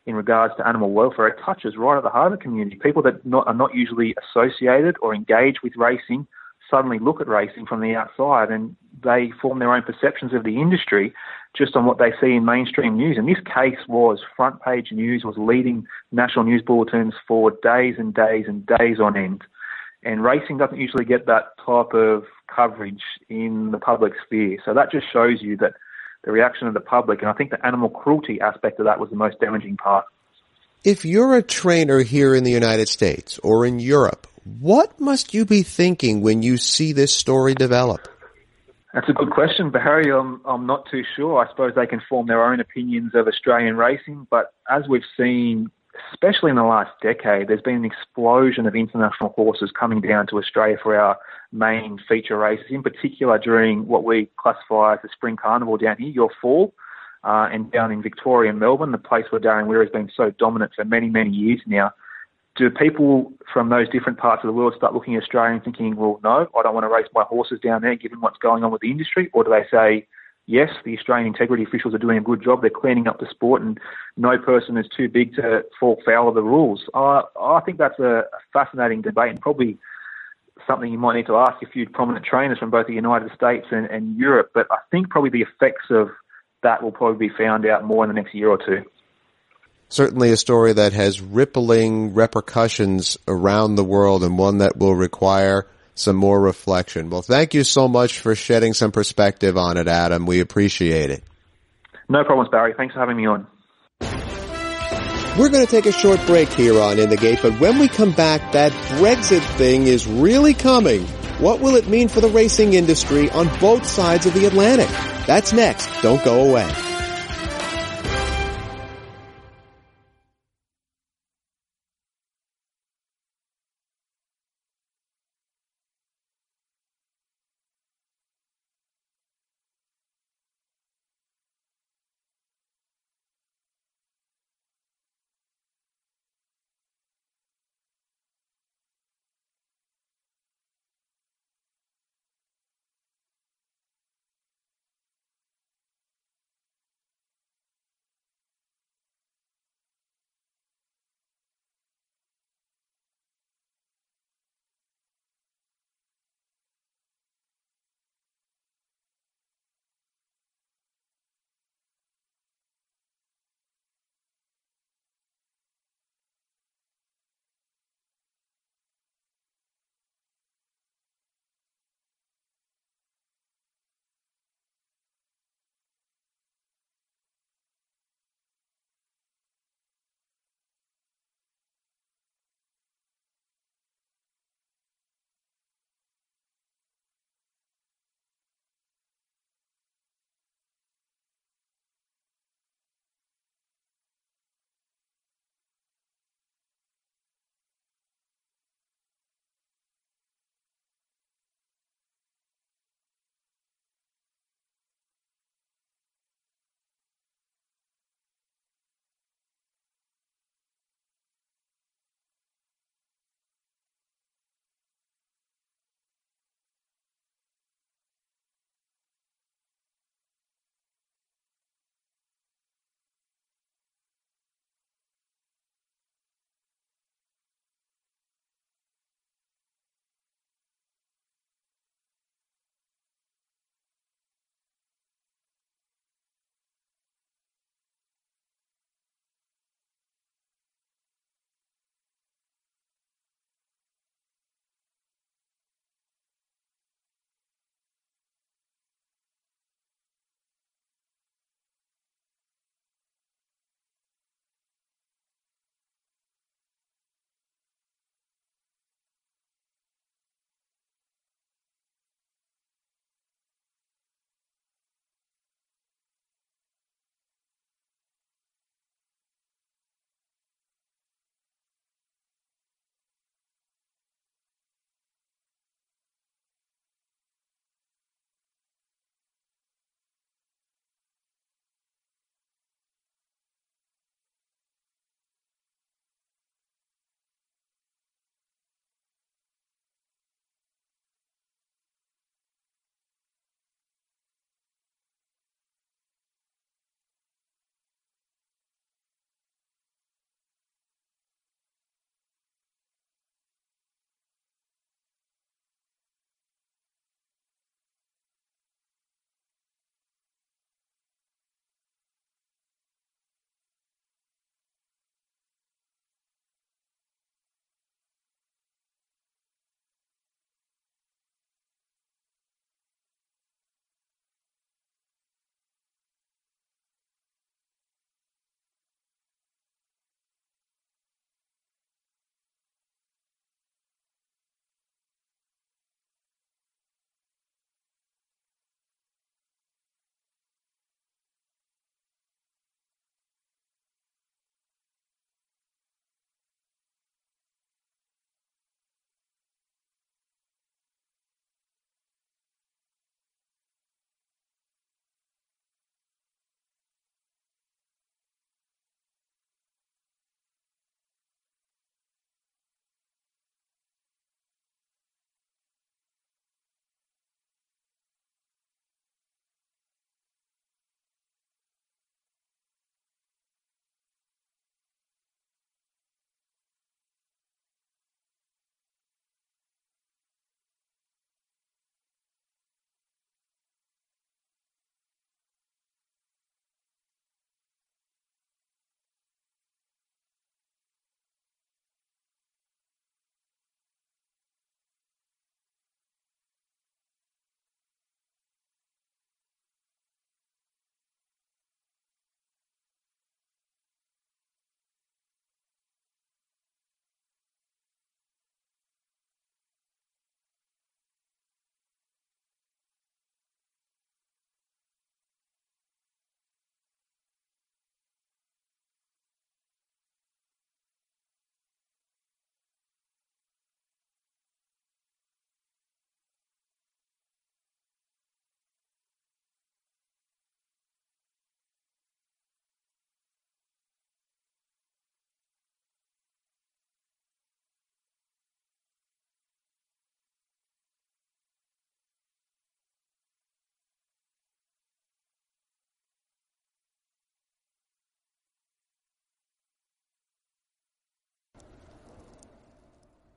in 0.06 0.16
regards 0.16 0.56
to 0.58 0.68
animal 0.68 0.92
welfare, 0.92 1.28
it 1.28 1.40
touches 1.44 1.78
right 1.78 1.98
at 1.98 2.04
the 2.04 2.10
heart 2.10 2.34
of 2.34 2.40
the 2.40 2.44
community. 2.44 2.78
People 2.78 3.02
that 3.04 3.26
not, 3.26 3.48
are 3.48 3.54
not 3.54 3.76
usually 3.76 4.16
associated 4.24 4.96
or 5.02 5.14
engaged 5.14 5.60
with 5.64 5.76
racing 5.76 6.28
suddenly 6.70 7.00
look 7.00 7.22
at 7.22 7.28
racing 7.28 7.66
from 7.66 7.82
the 7.82 7.94
outside 7.96 8.50
and 8.50 8.76
they 9.04 9.32
form 9.42 9.60
their 9.60 9.74
own 9.74 9.84
perceptions 9.84 10.34
of 10.34 10.44
the 10.44 10.60
industry 10.60 11.14
just 11.56 11.76
on 11.76 11.86
what 11.86 11.98
they 11.98 12.12
see 12.22 12.34
in 12.34 12.46
mainstream 12.46 12.96
news. 12.96 13.18
And 13.18 13.28
this 13.28 13.44
case 13.54 13.80
was 13.88 14.20
front 14.36 14.62
page 14.62 14.92
news, 14.92 15.24
was 15.24 15.36
leading 15.38 15.86
national 16.12 16.46
news 16.46 16.62
bulletins 16.62 17.14
for 17.28 17.52
days 17.62 17.96
and 17.98 18.14
days 18.14 18.46
and 18.48 18.66
days 18.66 19.00
on 19.00 19.18
end. 19.18 19.44
And 20.04 20.24
racing 20.24 20.58
doesn't 20.58 20.80
usually 20.80 21.06
get 21.06 21.28
that 21.28 21.54
type 21.64 21.94
of 21.94 22.24
coverage 22.54 23.04
in 23.30 23.72
the 23.72 23.78
public 23.78 24.14
sphere. 24.26 24.58
So 24.66 24.74
that 24.74 24.92
just 24.92 25.06
shows 25.12 25.42
you 25.42 25.58
that 25.58 25.74
the 26.24 26.32
reaction 26.32 26.68
of 26.68 26.74
the 26.74 26.80
public, 26.80 27.22
and 27.22 27.30
I 27.30 27.34
think 27.34 27.52
the 27.52 27.66
animal 27.66 27.90
cruelty 27.90 28.40
aspect 28.42 28.80
of 28.80 28.86
that 28.86 29.00
was 29.00 29.10
the 29.10 29.16
most 29.16 29.40
damaging 29.40 29.78
part. 29.78 30.06
If 30.84 31.06
you're 31.06 31.36
a 31.36 31.44
trainer 31.44 32.00
here 32.00 32.34
in 32.34 32.44
the 32.44 32.52
United 32.52 32.90
States 32.90 33.40
or 33.44 33.66
in 33.66 33.80
Europe, 33.80 34.28
what 34.44 35.00
must 35.00 35.34
you 35.34 35.46
be 35.46 35.62
thinking 35.62 36.22
when 36.22 36.42
you 36.42 36.58
see 36.58 36.94
this 36.94 37.14
story 37.14 37.54
develop? 37.54 38.08
That's 38.94 39.08
a 39.08 39.14
good 39.14 39.30
question, 39.32 39.70
Barry. 39.70 40.12
I'm, 40.12 40.42
I'm 40.46 40.66
not 40.66 40.90
too 40.92 41.04
sure. 41.16 41.44
I 41.44 41.50
suppose 41.50 41.74
they 41.76 41.88
can 41.88 42.02
form 42.10 42.28
their 42.28 42.44
own 42.44 42.60
opinions 42.60 43.14
of 43.16 43.28
Australian 43.28 43.78
racing, 43.78 44.28
but 44.30 44.54
as 44.70 44.88
we've 44.90 45.06
seen, 45.16 45.72
especially 46.14 46.50
in 46.50 46.56
the 46.56 46.64
last 46.64 46.92
decade, 47.02 47.48
there's 47.48 47.62
been 47.62 47.76
an 47.76 47.86
explosion 47.86 48.66
of 48.66 48.76
international 48.76 49.30
horses 49.30 49.72
coming 49.78 50.02
down 50.02 50.28
to 50.28 50.38
Australia 50.38 50.78
for 50.82 50.96
our 50.96 51.18
main 51.52 52.00
feature 52.08 52.38
races, 52.38 52.66
in 52.70 52.84
particular 52.84 53.38
during 53.38 53.88
what 53.88 54.04
we 54.04 54.30
classify 54.38 54.94
as 54.94 55.00
the 55.04 55.10
Spring 55.14 55.36
Carnival 55.36 55.78
down 55.78 55.98
here, 55.98 56.10
your 56.10 56.30
fall, 56.42 56.74
uh, 57.24 57.50
and 57.52 57.72
down 57.72 57.92
in 57.92 58.02
Victoria 58.02 58.50
and 58.50 58.60
Melbourne, 58.60 58.92
the 58.92 58.98
place 58.98 59.26
where 59.30 59.42
Darren 59.42 59.68
Weir 59.68 59.82
has 59.82 59.92
been 59.92 60.10
so 60.16 60.32
dominant 60.32 60.72
for 60.76 60.86
many, 60.86 61.10
many 61.10 61.30
years 61.30 61.62
now 61.66 61.92
do 62.56 62.70
people 62.70 63.32
from 63.52 63.70
those 63.70 63.90
different 63.90 64.18
parts 64.18 64.44
of 64.44 64.48
the 64.48 64.54
world 64.54 64.74
start 64.76 64.94
looking 64.94 65.16
at 65.16 65.24
Australia 65.24 65.54
and 65.54 65.64
thinking, 65.64 65.96
well, 65.96 66.20
no, 66.24 66.48
I 66.58 66.64
don't 66.64 66.74
want 66.74 66.84
to 66.84 66.90
race 66.90 67.08
my 67.14 67.24
horses 67.24 67.60
down 67.64 67.82
there 67.82 67.96
given 67.96 68.20
what's 68.20 68.38
going 68.38 68.64
on 68.64 68.72
with 68.72 68.82
the 68.82 68.92
industry? 68.92 69.30
Or 69.34 69.44
do 69.44 69.52
they 69.52 69.66
say, 69.72 70.08
yes, 70.46 70.70
the 70.86 70.98
Australian 70.98 71.28
integrity 71.28 71.64
officials 71.64 71.94
are 71.94 72.00
doing 72.00 72.18
a 72.18 72.22
good 72.22 72.44
job, 72.44 72.62
they're 72.62 72.70
cleaning 72.70 73.08
up 73.08 73.20
the 73.20 73.28
sport, 73.30 73.62
and 73.62 73.80
no 74.18 74.38
person 74.38 74.78
is 74.78 74.86
too 74.96 75.10
big 75.10 75.36
to 75.36 75.64
fall 75.80 76.02
foul 76.06 76.30
of 76.30 76.36
the 76.36 76.44
rules? 76.44 76.84
Uh, 76.94 77.24
I 77.40 77.62
think 77.66 77.78
that's 77.78 78.00
a 78.00 78.24
fascinating 78.54 79.02
debate 79.02 79.32
and 79.32 79.42
probably 79.42 79.78
something 80.68 80.92
you 80.92 80.98
might 81.00 81.16
need 81.16 81.26
to 81.28 81.38
ask 81.38 81.62
a 81.64 81.68
few 81.68 81.90
prominent 81.90 82.26
trainers 82.26 82.60
from 82.60 82.70
both 82.70 82.88
the 82.88 82.94
United 82.94 83.32
States 83.36 83.68
and, 83.72 83.86
and 83.88 84.18
Europe. 84.18 84.52
But 84.54 84.68
I 84.70 84.78
think 84.92 85.10
probably 85.10 85.32
the 85.32 85.42
effects 85.42 85.86
of 85.90 86.10
that 86.64 86.84
will 86.84 86.92
probably 86.92 87.28
be 87.28 87.34
found 87.36 87.66
out 87.66 87.84
more 87.84 88.04
in 88.04 88.10
the 88.10 88.14
next 88.14 88.36
year 88.36 88.50
or 88.50 88.58
two 88.58 88.84
certainly 89.92 90.32
a 90.32 90.38
story 90.38 90.74
that 90.74 90.94
has 90.94 91.22
rippling 91.22 92.14
repercussions 92.14 93.18
around 93.28 93.76
the 93.76 93.84
world 93.84 94.24
and 94.24 94.38
one 94.38 94.60
that 94.60 94.78
will 94.78 94.96
require 94.96 95.68
some 95.96 96.16
more 96.16 96.40
reflection. 96.40 97.10
Well, 97.10 97.22
thank 97.22 97.54
you 97.54 97.64
so 97.64 97.88
much 97.88 98.20
for 98.20 98.36
shedding 98.36 98.74
some 98.74 98.92
perspective 98.92 99.58
on 99.58 99.78
it, 99.78 99.88
Adam. 99.88 100.26
We 100.26 100.40
appreciate 100.40 101.10
it. 101.10 101.24
No 102.10 102.24
problems, 102.24 102.50
Barry. 102.50 102.74
Thanks 102.76 102.94
for 102.94 103.00
having 103.00 103.18
me 103.18 103.26
on. 103.26 103.48
We're 105.40 105.50
going 105.50 105.66
to 105.66 105.72
take 105.72 105.86
a 105.86 105.94
short 105.94 106.20
break 106.26 106.50
here 106.50 106.80
on 106.82 107.00
In 107.00 107.10
the 107.10 107.16
Gate, 107.16 107.40
but 107.42 107.58
when 107.62 107.80
we 107.80 107.88
come 107.88 108.12
back, 108.12 108.52
that 108.52 108.74
Brexit 109.00 109.42
thing 109.56 109.84
is 109.84 110.06
really 110.06 110.54
coming. 110.54 111.08
What 111.40 111.62
will 111.62 111.76
it 111.76 111.88
mean 111.88 112.10
for 112.10 112.20
the 112.20 112.28
racing 112.28 112.74
industry 112.74 113.30
on 113.32 113.48
both 113.60 113.86
sides 113.86 114.26
of 114.26 114.34
the 114.34 114.46
Atlantic? 114.46 114.90
That's 115.26 115.54
next. 115.54 115.90
Don't 116.02 116.24
go 116.26 116.50
away. 116.50 116.70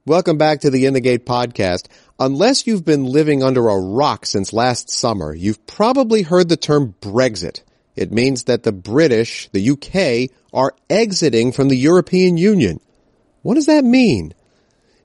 Welcome 0.07 0.37
back 0.37 0.61
to 0.61 0.69
the 0.69 0.85
In 0.85 0.93
the 0.93 1.01
Gate 1.01 1.25
podcast. 1.25 1.87
Unless 2.19 2.67
you've 2.67 2.85
been 2.85 3.05
living 3.05 3.43
under 3.43 3.71
a 3.71 3.81
rock 3.81 4.27
since 4.27 4.53
last 4.53 4.91
summer, 4.91 5.35
you've 5.35 5.67
probably 5.67 6.21
heard 6.21 6.51
the 6.51 6.59
term 6.59 6.95
Brexit. 7.01 7.63
It 7.97 8.13
means 8.13 8.45
that 8.45 8.65
the 8.65 8.73
British, 8.73 9.49
the 9.53 9.71
UK, 9.71 10.31
are 10.53 10.75
exiting 10.91 11.53
from 11.53 11.71
the 11.71 11.77
European 11.79 12.37
Union. 12.37 12.81
What 13.41 13.55
does 13.55 13.65
that 13.65 13.83
mean? 13.83 14.35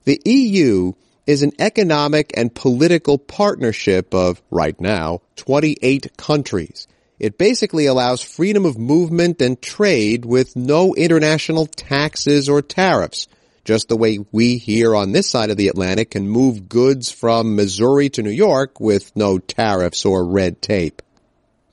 The 0.04 0.20
EU 0.26 0.92
is 1.26 1.40
an 1.40 1.52
economic 1.58 2.36
and 2.36 2.54
political 2.54 3.16
partnership 3.16 4.14
of, 4.14 4.42
right 4.50 4.78
now, 4.78 5.22
28 5.36 6.14
countries. 6.18 6.86
It 7.18 7.38
basically 7.38 7.86
allows 7.86 8.20
freedom 8.20 8.66
of 8.66 8.76
movement 8.76 9.40
and 9.40 9.62
trade 9.62 10.26
with 10.26 10.56
no 10.56 10.94
international 10.94 11.64
taxes 11.64 12.50
or 12.50 12.60
tariffs 12.60 13.28
just 13.64 13.88
the 13.88 13.96
way 13.96 14.18
we 14.32 14.58
here 14.58 14.94
on 14.94 15.12
this 15.12 15.28
side 15.28 15.50
of 15.50 15.56
the 15.56 15.68
Atlantic 15.68 16.10
can 16.10 16.28
move 16.28 16.68
goods 16.68 17.10
from 17.10 17.56
Missouri 17.56 18.08
to 18.10 18.22
New 18.22 18.30
York 18.30 18.80
with 18.80 19.14
no 19.14 19.38
tariffs 19.38 20.04
or 20.04 20.24
red 20.24 20.62
tape. 20.62 21.02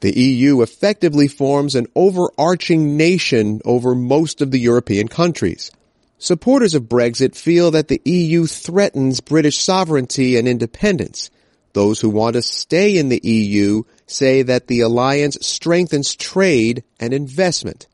The 0.02 0.18
EU 0.18 0.62
effectively 0.62 1.28
forms 1.28 1.74
an 1.74 1.88
overarching 1.96 2.98
nation 2.98 3.62
over 3.66 3.96
most 3.96 4.42
of 4.42 4.52
the 4.52 4.60
European 4.60 5.08
countries. 5.08 5.72
Supporters 6.20 6.76
of 6.76 6.84
Brexit 6.84 7.36
feel 7.36 7.72
that 7.72 7.88
the 7.88 8.02
EU 8.06 8.46
threatens 8.46 9.22
British 9.22 9.60
sovereignty 9.60 10.38
and 10.38 10.48
independence. 10.48 11.30
Those 11.74 12.02
who 12.02 12.10
want 12.10 12.34
to 12.34 12.42
stay 12.42 12.98
in 12.98 13.10
the 13.10 13.22
EU 13.24 13.84
say 14.08 14.42
that 14.44 14.68
the 14.68 14.82
alliance 14.82 15.38
strengthens 15.42 16.16
trade 16.16 16.84
and 17.00 17.14
investment. 17.14 17.88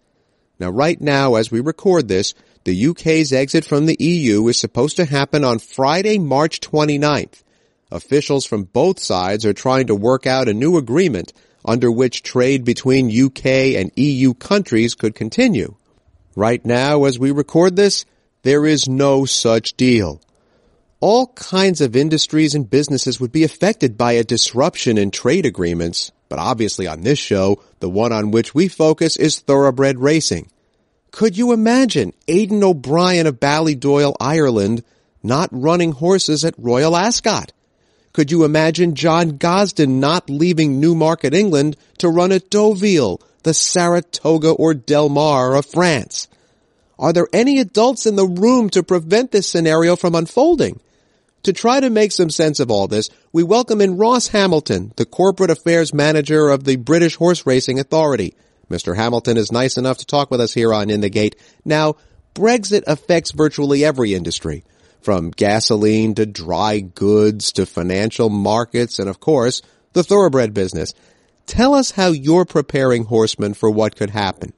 Now 0.59 0.69
right 0.69 0.99
now, 0.99 1.35
as 1.35 1.51
we 1.51 1.59
record 1.59 2.07
this, 2.07 2.33
the 2.63 2.87
UK's 2.87 3.33
exit 3.33 3.65
from 3.65 3.85
the 3.85 3.97
EU 3.99 4.47
is 4.47 4.57
supposed 4.57 4.95
to 4.97 5.05
happen 5.05 5.43
on 5.43 5.59
Friday, 5.59 6.17
March 6.17 6.61
29th. 6.61 7.43
Officials 7.91 8.45
from 8.45 8.63
both 8.63 8.99
sides 8.99 9.45
are 9.45 9.53
trying 9.53 9.87
to 9.87 9.95
work 9.95 10.25
out 10.25 10.47
a 10.47 10.53
new 10.53 10.77
agreement 10.77 11.33
under 11.65 11.91
which 11.91 12.23
trade 12.23 12.63
between 12.63 13.25
UK 13.25 13.45
and 13.75 13.91
EU 13.95 14.33
countries 14.33 14.95
could 14.95 15.15
continue. 15.15 15.75
Right 16.35 16.63
now, 16.65 17.03
as 17.03 17.19
we 17.19 17.31
record 17.31 17.75
this, 17.75 18.05
there 18.43 18.65
is 18.65 18.89
no 18.89 19.25
such 19.25 19.77
deal. 19.77 20.21
All 20.99 21.27
kinds 21.27 21.81
of 21.81 21.95
industries 21.95 22.55
and 22.55 22.69
businesses 22.69 23.19
would 23.19 23.31
be 23.31 23.43
affected 23.43 23.97
by 23.97 24.13
a 24.13 24.23
disruption 24.23 24.97
in 24.97 25.11
trade 25.11 25.45
agreements, 25.45 26.11
but 26.29 26.39
obviously 26.39 26.87
on 26.87 27.01
this 27.01 27.19
show, 27.19 27.61
the 27.79 27.89
one 27.89 28.13
on 28.13 28.31
which 28.31 28.55
we 28.55 28.69
focus 28.69 29.17
is 29.17 29.39
thoroughbred 29.39 29.99
racing. 29.99 30.49
Could 31.13 31.37
you 31.37 31.51
imagine 31.51 32.11
Aidan 32.27 32.63
O'Brien 32.63 33.27
of 33.27 33.39
Ballydoyle, 33.39 34.15
Ireland, 34.19 34.83
not 35.21 35.47
running 35.51 35.91
horses 35.91 36.43
at 36.43 36.55
Royal 36.57 36.95
Ascot? 36.95 37.51
Could 38.13 38.31
you 38.31 38.43
imagine 38.43 38.95
John 38.95 39.37
Gosden 39.37 39.99
not 39.99 40.27
leaving 40.27 40.79
Newmarket, 40.79 41.35
England 41.35 41.77
to 41.99 42.09
run 42.09 42.31
at 42.31 42.49
Deauville, 42.49 43.21
the 43.43 43.53
Saratoga 43.53 44.49
or 44.53 44.73
Del 44.73 45.07
Mar 45.07 45.55
of 45.55 45.67
France? 45.67 46.27
Are 46.97 47.13
there 47.13 47.27
any 47.31 47.59
adults 47.59 48.07
in 48.07 48.15
the 48.15 48.25
room 48.25 48.71
to 48.71 48.81
prevent 48.81 49.31
this 49.31 49.47
scenario 49.47 49.95
from 49.95 50.15
unfolding? 50.15 50.79
To 51.43 51.53
try 51.53 51.79
to 51.79 51.91
make 51.91 52.11
some 52.11 52.31
sense 52.31 52.59
of 52.59 52.71
all 52.71 52.87
this, 52.87 53.11
we 53.31 53.43
welcome 53.43 53.81
in 53.81 53.97
Ross 53.97 54.29
Hamilton, 54.29 54.93
the 54.95 55.05
corporate 55.05 55.51
affairs 55.51 55.93
manager 55.93 56.49
of 56.49 56.63
the 56.63 56.77
British 56.77 57.17
Horse 57.17 57.45
Racing 57.45 57.79
Authority. 57.79 58.33
Mr. 58.73 58.95
Hamilton 58.95 59.37
is 59.37 59.51
nice 59.51 59.77
enough 59.77 59.99
to 59.99 60.05
talk 60.07 60.31
with 60.31 60.41
us 60.41 60.51
here 60.51 60.73
on 60.73 60.89
In 60.89 61.01
the 61.01 61.09
Gate. 61.09 61.35
Now, 61.63 61.93
Brexit 62.33 62.81
affects 62.87 63.29
virtually 63.29 63.85
every 63.85 64.15
industry, 64.15 64.63
from 65.01 65.29
gasoline 65.29 66.15
to 66.15 66.25
dry 66.25 66.79
goods 66.79 67.51
to 67.53 67.67
financial 67.67 68.31
markets 68.31 68.97
and 68.97 69.07
of 69.07 69.19
course, 69.19 69.61
the 69.93 70.03
thoroughbred 70.03 70.55
business. 70.55 70.95
Tell 71.45 71.75
us 71.75 71.91
how 71.91 72.07
you're 72.07 72.45
preparing 72.45 73.05
horsemen 73.05 73.53
for 73.53 73.69
what 73.69 73.95
could 73.95 74.09
happen. 74.09 74.53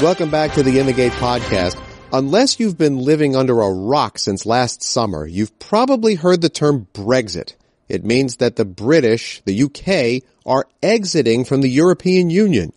Welcome 0.00 0.30
back 0.30 0.54
to 0.54 0.62
the 0.62 0.78
In 0.78 0.86
the 0.86 0.94
Gate 0.94 1.12
podcast. 1.12 1.78
Unless 2.10 2.58
you've 2.58 2.78
been 2.78 2.96
living 2.96 3.36
under 3.36 3.60
a 3.60 3.70
rock 3.70 4.18
since 4.18 4.46
last 4.46 4.82
summer, 4.82 5.26
you've 5.26 5.58
probably 5.58 6.14
heard 6.14 6.40
the 6.40 6.48
term 6.48 6.88
Brexit. 6.94 7.54
It 7.90 8.04
means 8.04 8.36
that 8.36 8.54
the 8.54 8.64
British, 8.64 9.42
the 9.44 9.64
UK, 9.64 10.22
are 10.46 10.68
exiting 10.80 11.44
from 11.44 11.60
the 11.60 11.68
European 11.68 12.30
Union. 12.30 12.72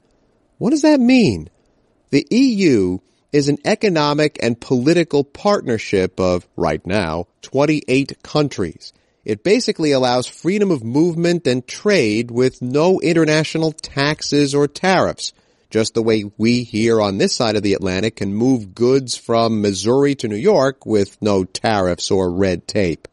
What 0.57 0.71
does 0.71 0.81
that 0.81 0.99
mean? 0.99 1.51
The 2.09 2.25
EU 2.31 2.97
is 3.31 3.47
an 3.47 3.59
economic 3.63 4.39
and 4.41 4.59
political 4.59 5.23
partnership 5.23 6.19
of, 6.19 6.47
right 6.55 6.83
now, 6.87 7.27
28 7.43 8.23
countries. 8.23 8.91
It 9.23 9.43
basically 9.43 9.91
allows 9.91 10.25
freedom 10.25 10.71
of 10.71 10.83
movement 10.83 11.45
and 11.45 11.65
trade 11.67 12.31
with 12.31 12.63
no 12.63 12.99
international 12.99 13.71
taxes 13.71 14.55
or 14.55 14.67
tariffs, 14.67 15.31
just 15.69 15.93
the 15.93 16.01
way 16.01 16.23
we 16.39 16.63
here 16.63 16.99
on 16.99 17.19
this 17.19 17.35
side 17.35 17.55
of 17.55 17.61
the 17.61 17.75
Atlantic 17.75 18.15
can 18.15 18.33
move 18.33 18.73
goods 18.73 19.15
from 19.15 19.61
Missouri 19.61 20.15
to 20.15 20.27
New 20.27 20.35
York 20.35 20.87
with 20.87 21.21
no 21.21 21.43
tariffs 21.43 22.09
or 22.09 22.31
red 22.31 22.67
tape. 22.67 23.07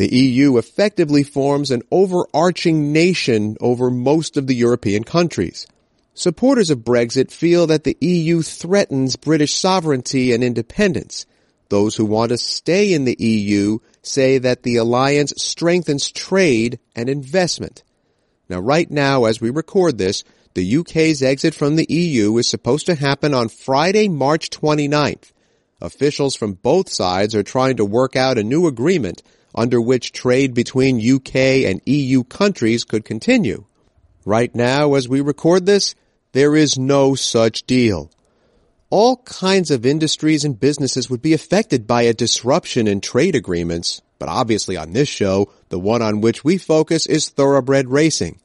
The 0.00 0.16
EU 0.16 0.56
effectively 0.56 1.22
forms 1.22 1.70
an 1.70 1.82
overarching 1.90 2.90
nation 2.90 3.58
over 3.60 3.90
most 3.90 4.38
of 4.38 4.46
the 4.46 4.54
European 4.54 5.04
countries. 5.04 5.66
Supporters 6.14 6.70
of 6.70 6.78
Brexit 6.78 7.30
feel 7.30 7.66
that 7.66 7.84
the 7.84 7.98
EU 8.00 8.40
threatens 8.40 9.16
British 9.16 9.52
sovereignty 9.52 10.32
and 10.32 10.42
independence. 10.42 11.26
Those 11.68 11.96
who 11.96 12.06
want 12.06 12.30
to 12.30 12.38
stay 12.38 12.94
in 12.94 13.04
the 13.04 13.14
EU 13.18 13.80
say 14.00 14.38
that 14.38 14.62
the 14.62 14.76
alliance 14.76 15.34
strengthens 15.36 16.10
trade 16.10 16.78
and 16.96 17.10
investment. 17.10 17.82
Now 18.48 18.60
right 18.60 18.90
now, 18.90 19.26
as 19.26 19.42
we 19.42 19.50
record 19.50 19.98
this, 19.98 20.24
the 20.54 20.78
UK's 20.78 21.22
exit 21.22 21.52
from 21.52 21.76
the 21.76 21.92
EU 21.92 22.38
is 22.38 22.48
supposed 22.48 22.86
to 22.86 22.94
happen 22.94 23.34
on 23.34 23.50
Friday, 23.50 24.08
March 24.08 24.48
29th. 24.48 25.32
Officials 25.82 26.36
from 26.36 26.54
both 26.54 26.88
sides 26.88 27.34
are 27.34 27.42
trying 27.42 27.76
to 27.76 27.84
work 27.84 28.16
out 28.16 28.38
a 28.38 28.42
new 28.42 28.66
agreement 28.66 29.22
under 29.54 29.80
which 29.80 30.12
trade 30.12 30.54
between 30.54 30.98
UK 30.98 31.34
and 31.66 31.80
EU 31.86 32.24
countries 32.24 32.84
could 32.84 33.04
continue. 33.04 33.64
Right 34.24 34.54
now, 34.54 34.94
as 34.94 35.08
we 35.08 35.20
record 35.20 35.66
this, 35.66 35.94
there 36.32 36.54
is 36.54 36.78
no 36.78 37.14
such 37.14 37.64
deal. 37.64 38.10
All 38.90 39.18
kinds 39.18 39.70
of 39.70 39.86
industries 39.86 40.44
and 40.44 40.58
businesses 40.58 41.08
would 41.08 41.22
be 41.22 41.32
affected 41.32 41.86
by 41.86 42.02
a 42.02 42.12
disruption 42.12 42.86
in 42.86 43.00
trade 43.00 43.34
agreements, 43.34 44.02
but 44.18 44.28
obviously 44.28 44.76
on 44.76 44.92
this 44.92 45.08
show, 45.08 45.52
the 45.68 45.78
one 45.78 46.02
on 46.02 46.20
which 46.20 46.44
we 46.44 46.58
focus 46.58 47.06
is 47.06 47.28
thoroughbred 47.28 47.88
racing. 47.88 48.40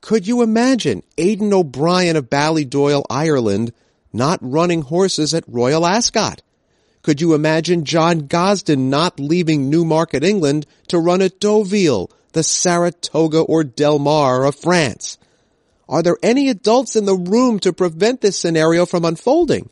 Could 0.00 0.26
you 0.26 0.42
imagine 0.42 1.02
Aidan 1.18 1.52
O'Brien 1.52 2.16
of 2.16 2.30
Ballydoyle, 2.30 3.04
Ireland, 3.10 3.72
not 4.12 4.38
running 4.42 4.82
horses 4.82 5.34
at 5.34 5.44
Royal 5.46 5.86
Ascot? 5.86 6.40
Could 7.02 7.22
you 7.22 7.32
imagine 7.32 7.86
John 7.86 8.26
Gosden 8.26 8.90
not 8.90 9.18
leaving 9.18 9.70
Newmarket, 9.70 10.22
England 10.22 10.66
to 10.88 10.98
run 10.98 11.22
at 11.22 11.40
Deauville, 11.40 12.10
the 12.32 12.42
Saratoga 12.42 13.40
or 13.40 13.64
Del 13.64 13.98
Mar 13.98 14.44
of 14.44 14.54
France? 14.54 15.16
Are 15.88 16.02
there 16.02 16.18
any 16.22 16.50
adults 16.50 16.96
in 16.96 17.06
the 17.06 17.16
room 17.16 17.58
to 17.60 17.72
prevent 17.72 18.20
this 18.20 18.38
scenario 18.38 18.84
from 18.84 19.06
unfolding? 19.06 19.70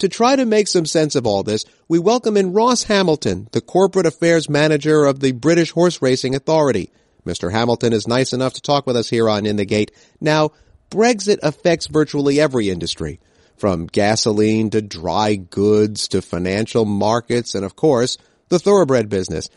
To 0.00 0.08
try 0.08 0.34
to 0.34 0.44
make 0.44 0.66
some 0.66 0.86
sense 0.86 1.14
of 1.14 1.24
all 1.24 1.44
this, 1.44 1.64
we 1.88 2.00
welcome 2.00 2.36
in 2.36 2.52
Ross 2.52 2.82
Hamilton, 2.82 3.48
the 3.52 3.60
corporate 3.60 4.04
affairs 4.04 4.48
manager 4.48 5.04
of 5.04 5.20
the 5.20 5.32
British 5.32 5.70
Horse 5.70 6.02
Racing 6.02 6.34
Authority. 6.34 6.90
Mr. 7.24 7.52
Hamilton 7.52 7.92
is 7.92 8.08
nice 8.08 8.32
enough 8.32 8.54
to 8.54 8.60
talk 8.60 8.86
with 8.86 8.96
us 8.96 9.08
here 9.08 9.30
on 9.30 9.46
In 9.46 9.56
the 9.56 9.64
Gate. 9.64 9.92
Now, 10.20 10.50
Brexit 10.90 11.38
affects 11.42 11.86
virtually 11.86 12.40
every 12.40 12.68
industry 12.70 13.20
from 13.56 13.86
gasoline 13.86 14.70
to 14.70 14.82
dry 14.82 15.34
goods 15.34 16.08
to 16.08 16.22
financial 16.22 16.84
markets 16.84 17.54
and 17.54 17.64
of 17.64 17.76
course, 17.76 18.18
the 18.48 18.58
thoroughbred 18.58 19.08
business. 19.08 19.48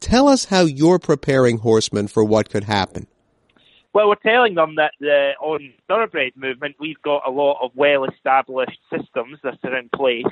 Tell 0.00 0.28
us 0.28 0.46
how 0.46 0.62
you're 0.62 0.98
preparing 0.98 1.58
horsemen 1.58 2.08
for 2.08 2.24
what 2.24 2.50
could 2.50 2.64
happen. 2.64 3.06
Well, 3.94 4.08
we're 4.08 4.16
telling 4.16 4.56
them 4.56 4.74
that 4.74 4.92
the, 4.98 5.32
on 5.40 5.72
thoroughbred 5.86 6.32
movement, 6.36 6.76
we've 6.80 7.00
got 7.02 7.22
a 7.26 7.30
lot 7.30 7.58
of 7.62 7.70
well-established 7.74 8.78
systems 8.90 9.38
that 9.44 9.58
are 9.62 9.78
in 9.78 9.88
place 9.94 10.24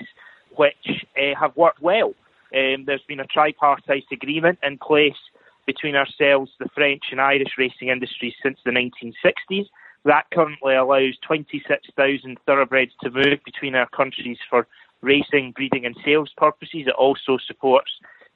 which 0.57 1.05
uh, 1.17 1.39
have 1.39 1.57
worked 1.57 1.81
well. 1.81 2.15
Um, 2.55 2.85
there's 2.87 3.05
been 3.09 3.21
a 3.21 3.27
tripartite 3.27 4.05
agreement 4.13 4.59
in 4.63 4.79
place 4.79 5.17
between 5.67 5.95
ourselves, 5.95 6.51
the 6.59 6.69
French 6.75 7.05
and 7.11 7.21
Irish 7.21 7.53
racing 7.57 7.89
industries 7.89 8.35
since 8.43 8.59
the 8.65 8.73
1960s. 8.73 9.69
That 10.05 10.25
currently 10.33 10.75
allows 10.75 11.15
26,000 11.27 12.39
thoroughbreds 12.45 12.93
to 13.03 13.11
move 13.11 13.39
between 13.45 13.75
our 13.75 13.89
countries 13.89 14.39
for 14.51 14.67
racing, 15.01 15.53
breeding, 15.53 15.87
and 15.87 15.97
sales 16.05 16.31
purposes. 16.37 16.87
It 16.87 16.95
also 16.95 17.39
supports 17.47 17.91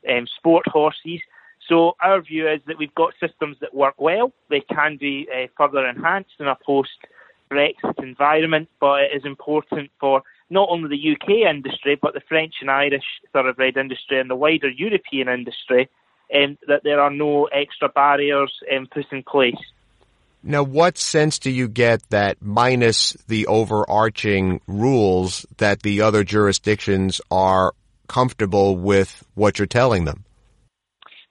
um, 0.09 0.27
sport 0.37 0.67
horses. 0.69 1.21
So 1.69 1.97
our 2.01 2.21
view 2.21 2.49
is 2.49 2.61
that 2.67 2.79
we've 2.79 2.95
got 2.95 3.15
systems 3.21 3.57
that 3.61 3.75
work 3.75 3.95
well. 3.99 4.33
They 4.49 4.61
can 4.61 4.97
be 4.97 5.27
uh, 5.35 5.47
further 5.57 5.87
enhanced 5.87 6.35
in 6.39 6.47
a 6.47 6.57
post 6.65 6.91
Brexit 7.51 8.03
environment, 8.03 8.69
but 8.81 9.03
it 9.03 9.11
is 9.17 9.25
important 9.25 9.91
for 10.01 10.23
not 10.51 10.69
only 10.71 10.89
the 10.89 11.13
UK 11.13 11.49
industry, 11.51 11.99
but 12.01 12.15
the 12.15 12.23
French 12.29 12.55
and 12.61 12.71
Irish 12.71 13.05
thoroughbred 13.33 13.77
industry 13.77 14.21
and 14.21 14.31
the 14.31 14.37
wider 14.37 14.69
European 14.69 15.29
industry, 15.29 15.89
um, 16.35 16.57
that 16.69 16.83
there 16.85 17.01
are 17.01 17.11
no 17.11 17.45
extra 17.47 17.89
barriers 17.89 18.53
um, 18.75 18.87
put 18.93 19.07
in 19.13 19.23
place. 19.25 19.55
Now, 20.49 20.63
what 20.63 20.97
sense 20.97 21.41
do 21.41 21.51
you 21.51 21.67
get 21.67 22.09
that 22.11 22.41
minus 22.41 23.15
the 23.27 23.49
overarching 23.49 24.61
rules 24.69 25.45
that 25.57 25.83
the 25.83 26.03
other 26.03 26.23
jurisdictions 26.23 27.21
are 27.33 27.73
comfortable 28.07 28.77
with 28.77 29.25
what 29.35 29.59
you're 29.59 29.67
telling 29.67 30.05
them? 30.05 30.25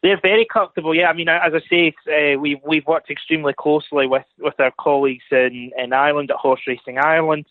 They're 0.04 0.20
very 0.22 0.46
comfortable. 0.52 0.94
Yeah, 0.94 1.08
I 1.08 1.14
mean, 1.14 1.30
as 1.30 1.54
I 1.54 1.62
say, 1.70 1.94
uh, 2.08 2.38
we've 2.40 2.60
we've 2.68 2.86
worked 2.86 3.10
extremely 3.10 3.54
closely 3.58 4.06
with, 4.06 4.26
with 4.38 4.60
our 4.60 4.74
colleagues 4.78 5.24
in, 5.32 5.72
in 5.78 5.94
Ireland 5.94 6.30
at 6.30 6.38
Horse 6.38 6.62
Racing 6.68 6.98
Ireland 6.98 7.46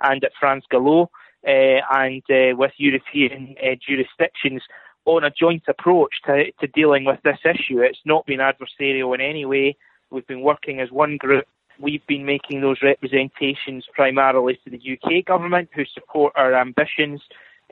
and 0.00 0.22
at 0.22 0.30
France 0.38 0.66
Galop, 0.72 1.08
uh, 1.46 1.80
and 1.90 2.22
uh, 2.30 2.56
with 2.56 2.72
European 2.76 3.56
uh, 3.60 3.74
jurisdictions 3.84 4.62
on 5.04 5.24
a 5.24 5.30
joint 5.30 5.64
approach 5.66 6.14
to, 6.26 6.52
to 6.60 6.68
dealing 6.68 7.04
with 7.04 7.18
this 7.24 7.38
issue. 7.44 7.80
It's 7.80 7.98
not 8.04 8.24
been 8.24 8.38
adversarial 8.38 9.14
in 9.16 9.20
any 9.20 9.44
way. 9.44 9.76
We've 10.10 10.26
been 10.26 10.42
working 10.42 10.80
as 10.80 10.90
one 10.90 11.16
group. 11.16 11.46
We've 11.78 12.06
been 12.06 12.24
making 12.24 12.60
those 12.60 12.82
representations 12.82 13.84
primarily 13.94 14.58
to 14.64 14.70
the 14.70 14.98
UK 14.98 15.24
government, 15.24 15.68
who 15.74 15.84
support 15.84 16.32
our 16.36 16.54
ambitions 16.54 17.20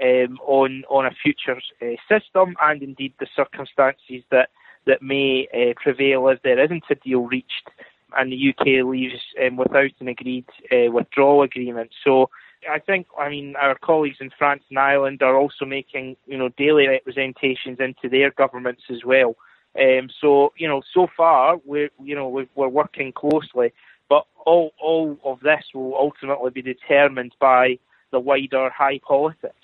um, 0.01 0.39
on 0.47 0.85
on 0.89 1.07
a 1.07 1.11
future 1.11 1.61
uh, 1.83 1.97
system, 2.09 2.57
and 2.63 2.83
indeed 2.83 3.15
the 3.19 3.27
circumstances 3.35 4.23
that 4.31 4.51
that 4.87 5.03
may 5.03 5.49
uh, 5.53 5.73
prevail 5.83 6.29
if 6.29 6.41
there 6.43 6.63
isn't 6.63 6.85
a 6.91 6.95
deal 6.95 7.23
reached, 7.23 7.69
and 8.17 8.31
the 8.31 8.51
UK 8.51 8.87
leaves 8.87 9.21
um, 9.45 9.57
without 9.57 9.91
an 10.01 10.09
agreed 10.09 10.47
uh, 10.73 10.91
withdrawal 10.91 11.43
agreement. 11.43 11.91
So. 12.05 12.31
I 12.69 12.81
think, 12.81 13.07
I 13.17 13.29
mean, 13.29 13.55
our 13.57 13.77
colleagues 13.79 14.17
in 14.19 14.31
France 14.37 14.63
and 14.71 14.79
Ireland 14.79 15.23
are 15.23 15.37
also 15.37 15.65
making, 15.65 16.17
you 16.27 16.37
know, 16.37 16.49
daily 16.49 16.89
representations 16.89 17.79
into 17.79 18.09
their 18.09 18.33
governments 18.33 18.83
as 18.91 19.05
well. 19.05 19.37
Um, 19.79 20.09
so 20.21 20.53
you 20.57 20.69
know, 20.69 20.83
so 20.95 21.07
far 21.17 21.59
we're 21.65 21.91
you 22.03 22.15
know 22.15 22.29
we're, 22.29 22.47
we're 22.55 22.69
working 22.69 23.13
closely, 23.13 23.73
but 24.09 24.25
all 24.45 24.73
all 24.81 25.19
of 25.25 25.41
this 25.41 25.65
will 25.75 25.95
ultimately 25.95 26.51
be 26.51 26.63
determined 26.63 27.35
by 27.41 27.79
the 28.11 28.21
wider 28.21 28.71
high 28.71 29.01
politics. 29.07 29.55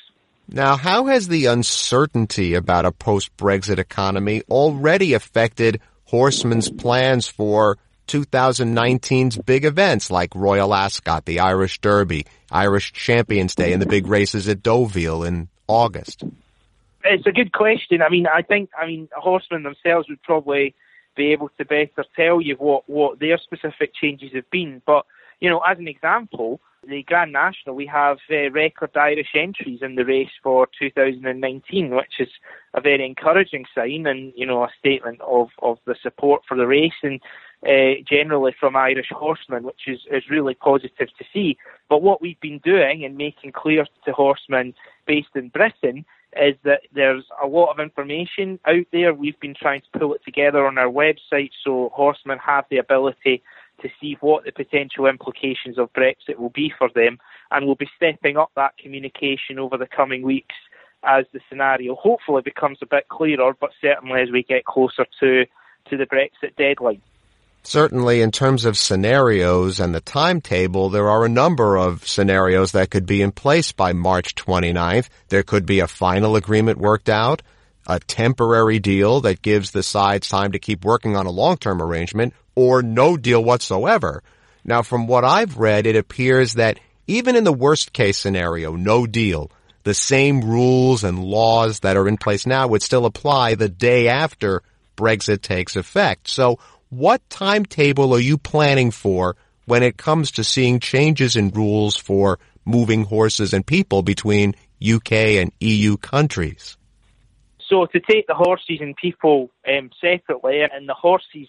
Now, 0.49 0.77
how 0.77 1.07
has 1.07 1.29
the 1.29 1.47
uncertainty 1.47 2.55
about 2.55 2.85
a 2.85 2.93
post-Brexit 2.93 3.79
economy 3.79 4.43
already 4.51 5.15
affected 5.15 5.81
Horseman's 6.05 6.69
plans 6.69 7.27
for 7.27 7.79
2019's 8.09 9.39
big 9.39 9.65
events 9.65 10.11
like 10.11 10.35
Royal 10.35 10.75
Ascot, 10.75 11.25
the 11.25 11.41
Irish 11.41 11.79
Derby, 11.81 12.27
Irish 12.51 12.93
Champions 12.93 13.55
Day, 13.55 13.73
and 13.73 13.81
the 13.81 13.87
big 13.87 14.07
races 14.07 14.49
at 14.49 14.63
Deauville 14.63 15.25
in 15.25 15.49
August? 15.69 16.25
It's 17.05 17.27
a 17.27 17.33
good 17.33 17.53
question. 17.53 18.03
I 18.03 18.09
mean, 18.09 18.27
I 18.27 18.43
think, 18.43 18.71
I 18.79 18.87
mean, 18.87 19.09
horsemen 19.17 19.63
themselves 19.65 20.09
would 20.09 20.23
probably 20.23 20.75
be 21.17 21.33
able 21.33 21.51
to 21.59 21.65
better 21.65 22.05
tell 22.17 22.41
you 22.41 22.55
what, 22.57 22.89
what 22.89 23.19
their 23.19 23.39
specific 23.39 23.95
changes 23.95 24.33
have 24.35 24.49
been. 24.51 24.83
But, 24.87 25.05
you 25.41 25.51
know, 25.51 25.61
as 25.61 25.79
an 25.79 25.89
example, 25.89 26.61
the 26.89 27.03
Grand 27.05 27.33
National, 27.33 27.77
we 27.77 27.87
have 27.87 28.19
uh, 28.31 28.51
record 28.51 28.97
Irish 28.97 29.35
entries 29.35 29.81
in 29.83 29.95
the 29.95 30.05
race 30.05 30.31
for 30.43 30.69
2019, 30.79 31.95
which 31.95 32.15
is 32.19 32.29
a 32.75 32.81
very 32.81 33.05
encouraging 33.05 33.67
sign 33.75 34.07
and, 34.07 34.33
you 34.37 34.47
know, 34.47 34.65
a 34.65 34.69
statement 34.79 35.21
of, 35.21 35.49
of 35.61 35.79
the 35.87 35.95
support 36.03 36.43
for 36.47 36.57
the 36.57 36.67
race 36.67 36.93
and 37.03 37.21
uh, 37.67 38.01
generally 38.09 38.55
from 38.59 38.75
Irish 38.75 39.11
horsemen, 39.11 39.63
which 39.63 39.83
is, 39.87 40.01
is 40.11 40.31
really 40.31 40.55
positive 40.55 41.09
to 41.19 41.25
see. 41.33 41.57
But 41.89 42.03
what 42.03 42.21
we've 42.21 42.41
been 42.41 42.59
doing 42.65 43.05
and 43.05 43.17
making 43.17 43.53
clear 43.53 43.87
to 44.05 44.13
horsemen 44.13 44.75
based 45.07 45.37
in 45.37 45.49
Britain 45.49 46.05
is 46.41 46.55
that 46.65 46.83
there's 46.95 47.25
a 47.43 47.47
lot 47.47 47.71
of 47.71 47.81
information 47.81 48.59
out 48.67 48.87
there. 48.93 49.13
We've 49.13 49.39
been 49.41 49.55
trying 49.55 49.83
to 49.83 49.99
pull 49.99 50.15
it 50.15 50.23
together 50.25 50.67
on 50.67 50.79
our 50.79 50.89
website 50.89 51.51
so 51.65 51.91
horsemen 51.95 52.39
have 52.39 52.65
the 52.71 52.79
ability 52.79 53.43
to 53.83 53.89
see 54.01 54.17
what 54.21 54.45
the 54.45 54.53
potential 54.53 55.07
implications 55.07 55.79
of 55.79 55.93
Brexit 55.93 56.39
will 56.39 56.51
be 56.51 56.73
for 56.77 56.89
them. 56.95 57.19
And 57.51 57.67
we'll 57.67 57.75
be 57.75 57.91
stepping 57.97 58.37
up 58.37 58.51
that 58.57 58.79
communication 58.79 59.59
over 59.59 59.77
the 59.77 59.87
coming 59.87 60.23
weeks 60.23 60.55
as 61.05 61.25
the 61.33 61.41
scenario 61.49 61.97
hopefully 61.97 62.43
becomes 62.43 62.79
a 62.81 62.87
bit 62.87 63.09
clearer, 63.09 63.55
but 63.61 63.71
certainly 63.81 64.21
as 64.21 64.31
we 64.31 64.43
get 64.43 64.65
closer 64.65 65.05
to, 65.21 65.45
to 65.91 65.97
the 65.97 66.07
Brexit 66.07 66.57
deadline. 66.57 67.03
Certainly, 67.65 68.23
in 68.23 68.33
terms 68.33 68.65
of 68.65 68.77
scenarios 68.77 69.79
and 69.79 69.95
the 69.95 70.01
timetable, 70.01 70.91
there 70.91 71.09
are 71.09 71.25
a 71.25 71.29
number 71.29 71.77
of 71.77 72.07
scenarios 72.07 72.73
that 72.73 72.91
could 72.91 73.07
be 73.07 73.23
in 73.23 73.31
place 73.31 73.71
by 73.71 73.93
March 73.93 74.35
29th. 74.35 75.09
There 75.29 75.45
could 75.45 75.65
be 75.65 75.79
a 75.79 75.87
final 75.87 76.35
agreement 76.35 76.79
worked 76.79 77.09
out, 77.09 77.41
a 77.87 78.01
temporary 78.01 78.81
deal 78.81 79.21
that 79.21 79.43
gives 79.43 79.71
the 79.71 79.85
sides 79.85 80.29
time 80.29 80.53
to 80.53 80.59
keep 80.59 80.85
working 80.85 81.17
on 81.17 81.27
a 81.27 81.31
long-term 81.31 81.81
arrangement, 81.81 82.35
or 82.57 82.83
no 82.83 83.17
deal 83.17 83.43
whatsoever. 83.43 84.25
Now, 84.65 84.83
from 84.83 85.07
what 85.07 85.25
I've 85.25 85.57
read, 85.57 85.87
it 85.87 85.97
appears 85.97 86.55
that 86.55 86.81
even 87.07 87.37
in 87.37 87.45
the 87.45 87.53
worst 87.53 87.93
case 87.93 88.19
scenario, 88.19 88.75
no 88.75 89.07
deal, 89.07 89.53
the 89.85 89.95
same 89.95 90.41
rules 90.43 91.05
and 91.05 91.25
laws 91.25 91.81
that 91.81 91.97
are 91.97 92.09
in 92.09 92.17
place 92.17 92.45
now 92.45 92.67
would 92.69 92.83
still 92.83 93.07
apply 93.07 93.55
the 93.55 93.69
day 93.69 94.09
after 94.09 94.63
Brexit 94.97 95.43
takes 95.43 95.77
effect. 95.77 96.29
So 96.29 96.59
what 96.93 97.27
timetable 97.31 98.13
are 98.13 98.21
you 98.21 98.37
planning 98.37 98.91
for 98.91 99.35
when 99.65 99.83
it 99.83 99.97
comes 99.97 100.33
to 100.33 100.45
seeing 100.45 100.79
changes 100.79 101.37
in 101.37 101.49
rules 101.49 101.97
for 101.97 102.39
moving 102.67 103.05
horses 103.05 103.55
and 103.55 103.67
people 103.67 104.03
between 104.03 104.55
UK 104.87 105.13
and 105.41 105.53
EU 105.61 105.97
countries? 105.97 106.77
So 107.67 107.87
to 107.87 107.99
take 107.99 108.27
the 108.27 108.35
horses 108.35 108.81
and 108.83 108.95
people 108.95 109.49
um, 109.67 109.89
separately, 110.03 110.61
in 110.79 110.85
the 110.85 110.93
horses 110.93 111.49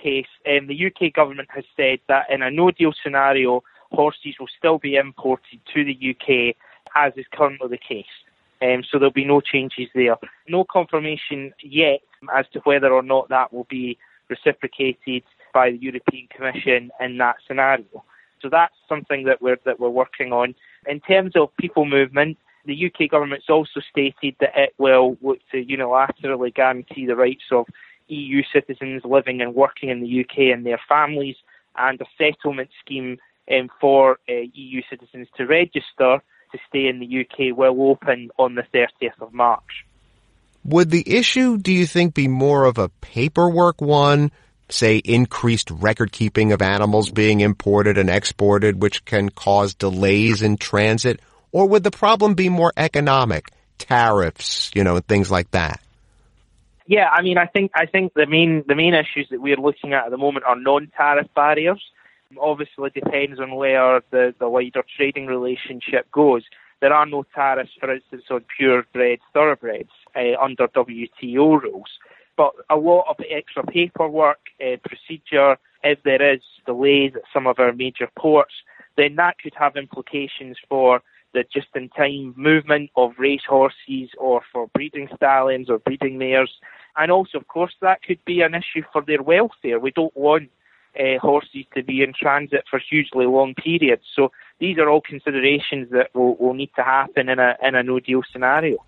case, 0.00 0.28
um, 0.46 0.68
the 0.68 0.86
UK 0.86 1.12
government 1.12 1.48
has 1.52 1.64
said 1.76 1.98
that 2.06 2.30
in 2.30 2.42
a 2.42 2.50
no-deal 2.52 2.92
scenario, 3.02 3.64
horses 3.90 4.36
will 4.38 4.46
still 4.56 4.78
be 4.78 4.94
imported 4.94 5.58
to 5.74 5.84
the 5.84 6.10
UK 6.10 6.54
as 6.94 7.12
is 7.16 7.26
currently 7.32 7.66
the 7.66 7.78
case. 7.78 8.06
Um, 8.62 8.84
so 8.88 9.00
there'll 9.00 9.12
be 9.12 9.24
no 9.24 9.40
changes 9.40 9.88
there. 9.92 10.14
No 10.46 10.62
confirmation 10.62 11.52
yet 11.64 11.98
as 12.32 12.46
to 12.52 12.60
whether 12.60 12.92
or 12.92 13.02
not 13.02 13.28
that 13.30 13.52
will 13.52 13.66
be 13.68 13.98
reciprocated 14.28 15.22
by 15.52 15.70
the 15.70 15.78
European 15.78 16.28
Commission 16.34 16.90
in 17.00 17.18
that 17.18 17.36
scenario. 17.46 18.04
So 18.40 18.48
that's 18.50 18.74
something 18.88 19.24
that 19.24 19.40
we're 19.40 19.58
that 19.64 19.80
we're 19.80 19.88
working 19.88 20.32
on. 20.32 20.54
In 20.86 21.00
terms 21.00 21.32
of 21.34 21.56
people 21.56 21.86
movement, 21.86 22.36
the 22.66 22.86
UK 22.86 23.10
government's 23.10 23.48
also 23.48 23.80
stated 23.90 24.36
that 24.40 24.52
it 24.54 24.74
will 24.78 25.16
look 25.22 25.38
to 25.52 25.64
unilaterally 25.64 26.54
guarantee 26.54 27.06
the 27.06 27.16
rights 27.16 27.44
of 27.50 27.66
EU 28.08 28.42
citizens 28.52 29.02
living 29.04 29.40
and 29.40 29.54
working 29.54 29.88
in 29.88 30.00
the 30.00 30.20
UK 30.20 30.52
and 30.52 30.66
their 30.66 30.80
families, 30.88 31.36
and 31.76 32.00
a 32.00 32.06
settlement 32.18 32.70
scheme 32.84 33.18
um, 33.50 33.68
for 33.80 34.18
uh, 34.28 34.44
EU 34.52 34.82
citizens 34.90 35.28
to 35.36 35.46
register 35.46 36.22
to 36.52 36.58
stay 36.68 36.86
in 36.86 37.00
the 37.00 37.20
UK 37.20 37.56
will 37.56 37.90
open 37.90 38.30
on 38.38 38.54
the 38.54 38.64
30th 38.74 39.20
of 39.20 39.32
March. 39.32 39.84
Would 40.64 40.90
the 40.90 41.04
issue, 41.06 41.58
do 41.58 41.72
you 41.72 41.86
think, 41.86 42.14
be 42.14 42.26
more 42.26 42.64
of 42.64 42.78
a 42.78 42.88
paperwork 42.88 43.82
one, 43.82 44.32
say 44.70 44.96
increased 44.96 45.70
record 45.70 46.10
keeping 46.10 46.52
of 46.52 46.62
animals 46.62 47.10
being 47.10 47.40
imported 47.40 47.98
and 47.98 48.08
exported, 48.08 48.80
which 48.80 49.04
can 49.04 49.28
cause 49.28 49.74
delays 49.74 50.40
in 50.40 50.56
transit? 50.56 51.20
Or 51.52 51.68
would 51.68 51.84
the 51.84 51.90
problem 51.90 52.32
be 52.32 52.48
more 52.48 52.72
economic, 52.78 53.50
tariffs, 53.76 54.70
you 54.74 54.84
know, 54.84 54.96
and 54.96 55.06
things 55.06 55.30
like 55.30 55.50
that? 55.50 55.80
Yeah, 56.86 57.08
I 57.10 57.22
mean, 57.22 57.36
I 57.38 57.46
think 57.46 57.72
I 57.74 57.86
think 57.86 58.14
the 58.14 58.26
main 58.26 58.64
the 58.66 58.74
main 58.74 58.94
issues 58.94 59.28
that 59.30 59.40
we're 59.40 59.56
looking 59.56 59.92
at 59.92 60.06
at 60.06 60.10
the 60.10 60.18
moment 60.18 60.44
are 60.46 60.56
non-tariff 60.58 61.28
barriers. 61.34 61.82
Obviously, 62.38 62.90
it 62.94 62.94
depends 62.94 63.38
on 63.38 63.54
where 63.54 64.02
the 64.10 64.34
the 64.38 64.48
wider 64.48 64.84
trading 64.96 65.26
relationship 65.26 66.10
goes. 66.10 66.42
There 66.80 66.92
are 66.92 67.06
no 67.06 67.24
tariffs, 67.34 67.70
for 67.80 67.94
instance, 67.94 68.24
on 68.30 68.44
purebred 68.58 69.20
thoroughbreds 69.32 69.90
uh, 70.16 70.40
under 70.40 70.68
WTO 70.68 71.62
rules. 71.62 71.90
But 72.36 72.52
a 72.68 72.76
lot 72.76 73.06
of 73.08 73.16
extra 73.30 73.64
paperwork, 73.64 74.40
uh, 74.60 74.76
procedure, 74.84 75.56
if 75.82 76.02
there 76.02 76.34
is 76.34 76.40
delays 76.66 77.12
at 77.14 77.22
some 77.32 77.46
of 77.46 77.58
our 77.58 77.72
major 77.72 78.08
ports, 78.18 78.54
then 78.96 79.16
that 79.16 79.38
could 79.38 79.54
have 79.56 79.76
implications 79.76 80.56
for 80.68 81.02
the 81.32 81.44
just-in-time 81.52 82.32
movement 82.36 82.90
of 82.96 83.12
race 83.18 83.42
horses 83.48 84.08
or 84.18 84.40
for 84.52 84.68
breeding 84.68 85.08
stallions 85.16 85.68
or 85.68 85.78
breeding 85.80 86.16
mares. 86.16 86.52
And 86.96 87.10
also, 87.10 87.38
of 87.38 87.48
course, 87.48 87.74
that 87.80 88.02
could 88.02 88.24
be 88.24 88.40
an 88.40 88.54
issue 88.54 88.82
for 88.92 89.02
their 89.02 89.22
welfare. 89.22 89.80
We 89.80 89.90
don't 89.90 90.16
want 90.16 90.50
uh, 90.98 91.18
horses 91.20 91.64
to 91.74 91.82
be 91.82 92.02
in 92.02 92.12
transit 92.18 92.64
for 92.70 92.78
hugely 92.78 93.26
long 93.26 93.54
periods. 93.54 94.04
So 94.14 94.30
these 94.60 94.78
are 94.78 94.88
all 94.88 95.00
considerations 95.00 95.90
that 95.90 96.14
will, 96.14 96.36
will 96.36 96.54
need 96.54 96.70
to 96.76 96.82
happen 96.84 97.28
in 97.28 97.38
a 97.40 97.56
in 97.62 97.74
a 97.74 97.82
no 97.82 97.98
deal 97.98 98.22
scenario. 98.32 98.78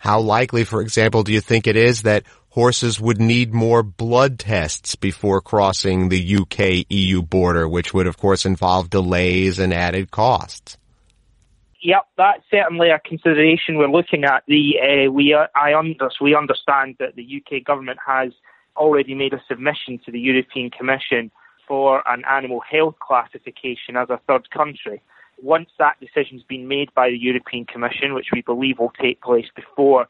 How 0.00 0.20
likely, 0.20 0.64
for 0.64 0.80
example, 0.80 1.22
do 1.22 1.32
you 1.32 1.40
think 1.40 1.66
it 1.66 1.76
is 1.76 2.02
that 2.02 2.24
horses 2.50 3.00
would 3.00 3.20
need 3.20 3.52
more 3.52 3.82
blood 3.82 4.38
tests 4.38 4.96
before 4.96 5.40
crossing 5.40 6.08
the 6.08 6.36
UK 6.36 6.86
EU 6.88 7.22
border, 7.22 7.68
which 7.68 7.92
would 7.92 8.06
of 8.06 8.16
course 8.16 8.46
involve 8.46 8.88
delays 8.88 9.58
and 9.58 9.74
added 9.74 10.10
costs? 10.10 10.78
Yep, 11.82 12.06
that's 12.16 12.42
certainly 12.50 12.90
a 12.90 12.98
consideration 12.98 13.76
we're 13.76 13.88
looking 13.88 14.24
at. 14.24 14.42
The 14.48 14.74
uh, 14.80 15.12
we 15.12 15.34
uh, 15.34 15.46
I 15.54 15.74
under, 15.74 16.08
we 16.20 16.34
understand 16.34 16.96
that 16.98 17.14
the 17.14 17.42
UK 17.42 17.62
government 17.62 17.98
has 18.04 18.32
already 18.76 19.14
made 19.14 19.32
a 19.34 19.42
submission 19.46 20.00
to 20.04 20.10
the 20.10 20.18
European 20.18 20.70
Commission 20.70 21.30
for 21.68 22.02
an 22.08 22.22
animal 22.28 22.60
health 22.60 22.94
classification 22.98 23.96
as 23.96 24.08
a 24.10 24.20
third 24.26 24.50
country. 24.50 25.02
Once 25.42 25.68
that 25.78 25.96
decision's 26.00 26.42
been 26.44 26.66
made 26.66 26.92
by 26.94 27.10
the 27.10 27.18
European 27.18 27.64
Commission, 27.64 28.14
which 28.14 28.28
we 28.32 28.42
believe 28.42 28.78
will 28.78 28.92
take 29.00 29.20
place 29.20 29.46
before 29.54 30.02
uh, 30.02 30.06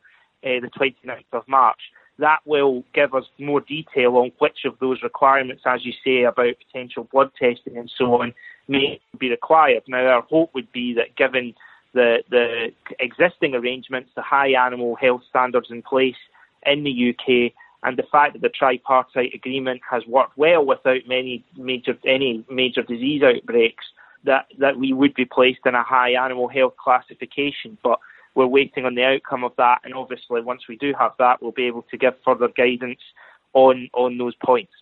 the 0.61 0.71
29th 0.79 1.25
of 1.33 1.43
March, 1.49 1.81
that 2.19 2.39
will 2.47 2.83
give 2.95 3.15
us 3.15 3.25
more 3.39 3.61
detail 3.61 4.17
on 4.17 4.33
which 4.39 4.65
of 4.65 4.79
those 4.79 5.03
requirements, 5.03 5.63
as 5.67 5.85
you 5.85 5.93
say, 6.05 6.23
about 6.23 6.55
potential 6.67 7.09
blood 7.13 7.31
testing 7.39 7.77
and 7.77 7.91
so 7.97 8.23
on, 8.23 8.33
may 8.69 9.01
be 9.19 9.31
required. 9.31 9.83
Now, 9.87 10.07
our 10.07 10.23
hope 10.23 10.55
would 10.55 10.71
be 10.73 10.95
that 10.95 11.17
given 11.17 11.55
the, 11.93 12.23
the 12.31 12.73
existing 13.01 13.55
arrangements, 13.55 14.11
the 14.15 14.23
high 14.23 14.53
animal 14.53 14.97
health 14.97 15.23
standards 15.29 15.69
in 15.71 15.83
place 15.83 16.17
in 16.65 16.85
the 16.85 17.11
UK, 17.11 17.53
and 17.83 17.97
the 17.97 18.03
fact 18.11 18.33
that 18.33 18.43
the 18.43 18.49
tripartite 18.49 19.35
agreement 19.35 19.81
has 19.89 20.03
worked 20.07 20.37
well 20.37 20.65
without 20.65 21.07
many 21.07 21.45
major 21.57 21.97
any 22.07 22.45
major 22.51 22.83
disease 22.83 23.23
outbreaks, 23.23 23.85
that, 24.27 24.47
that 24.59 24.79
we 24.79 24.93
would 24.93 25.15
be 25.15 25.25
placed 25.25 25.61
in 25.65 25.75
a 25.75 25.83
high 25.83 26.13
animal 26.13 26.49
health 26.49 26.75
classification. 26.77 27.79
But 27.83 27.99
we're 28.35 28.47
waiting 28.47 28.85
on 28.85 28.95
the 28.95 29.03
outcome 29.03 29.45
of 29.45 29.53
that, 29.57 29.81
and 29.85 29.95
obviously 29.95 30.43
once 30.43 30.63
we 30.69 30.77
do 30.77 30.93
have 30.99 31.13
that, 31.19 31.41
we'll 31.41 31.53
be 31.53 31.67
able 31.67 31.83
to 31.91 31.97
give 31.97 32.15
further 32.25 32.49
guidance 32.49 33.01
on 33.55 33.89
on 33.95 34.19
those 34.19 34.35
points. 34.45 34.73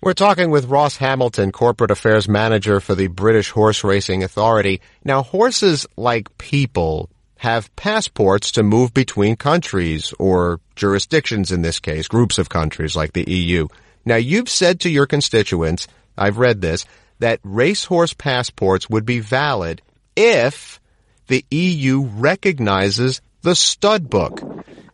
We're 0.00 0.14
talking 0.14 0.50
with 0.50 0.66
Ross 0.66 0.96
Hamilton, 0.96 1.50
Corporate 1.50 1.90
Affairs 1.90 2.28
Manager 2.28 2.80
for 2.80 2.94
the 2.94 3.08
British 3.08 3.50
Horse 3.50 3.82
Racing 3.82 4.22
Authority. 4.22 4.80
Now, 5.04 5.24
horses, 5.24 5.86
like 5.96 6.38
people, 6.38 7.10
have 7.38 7.74
passports 7.74 8.52
to 8.52 8.62
move 8.62 8.94
between 8.94 9.34
countries 9.34 10.14
or 10.18 10.60
jurisdictions 10.76 11.50
in 11.50 11.62
this 11.62 11.80
case, 11.80 12.06
groups 12.06 12.38
of 12.38 12.48
countries 12.48 12.94
like 12.94 13.12
the 13.12 13.28
EU. 13.28 13.66
Now, 14.04 14.16
you've 14.16 14.48
said 14.48 14.80
to 14.80 14.88
your 14.88 15.06
constituents, 15.06 15.88
I've 16.16 16.38
read 16.38 16.60
this, 16.60 16.84
that 17.18 17.40
racehorse 17.42 18.14
passports 18.14 18.88
would 18.88 19.04
be 19.04 19.20
valid 19.20 19.82
if 20.16 20.80
the 21.28 21.44
EU 21.50 22.04
recognizes 22.04 23.20
the 23.42 23.54
stud 23.54 24.10
book. 24.10 24.40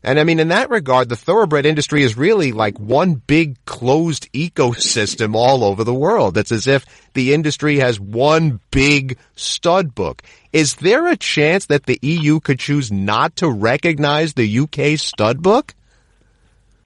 And 0.02 0.20
I 0.20 0.24
mean, 0.24 0.38
in 0.38 0.48
that 0.48 0.68
regard, 0.68 1.08
the 1.08 1.16
thoroughbred 1.16 1.64
industry 1.64 2.02
is 2.02 2.16
really 2.16 2.52
like 2.52 2.78
one 2.78 3.14
big 3.14 3.56
closed 3.64 4.30
ecosystem 4.32 5.34
all 5.34 5.64
over 5.64 5.82
the 5.82 5.94
world. 5.94 6.36
It's 6.36 6.52
as 6.52 6.66
if 6.66 6.84
the 7.14 7.32
industry 7.32 7.78
has 7.78 7.98
one 7.98 8.60
big 8.70 9.16
stud 9.34 9.94
book. 9.94 10.22
Is 10.52 10.74
there 10.74 11.06
a 11.06 11.16
chance 11.16 11.66
that 11.66 11.86
the 11.86 11.98
EU 12.02 12.38
could 12.40 12.58
choose 12.58 12.92
not 12.92 13.36
to 13.36 13.48
recognize 13.48 14.34
the 14.34 14.58
UK 14.58 14.98
stud 14.98 15.42
book? 15.42 15.74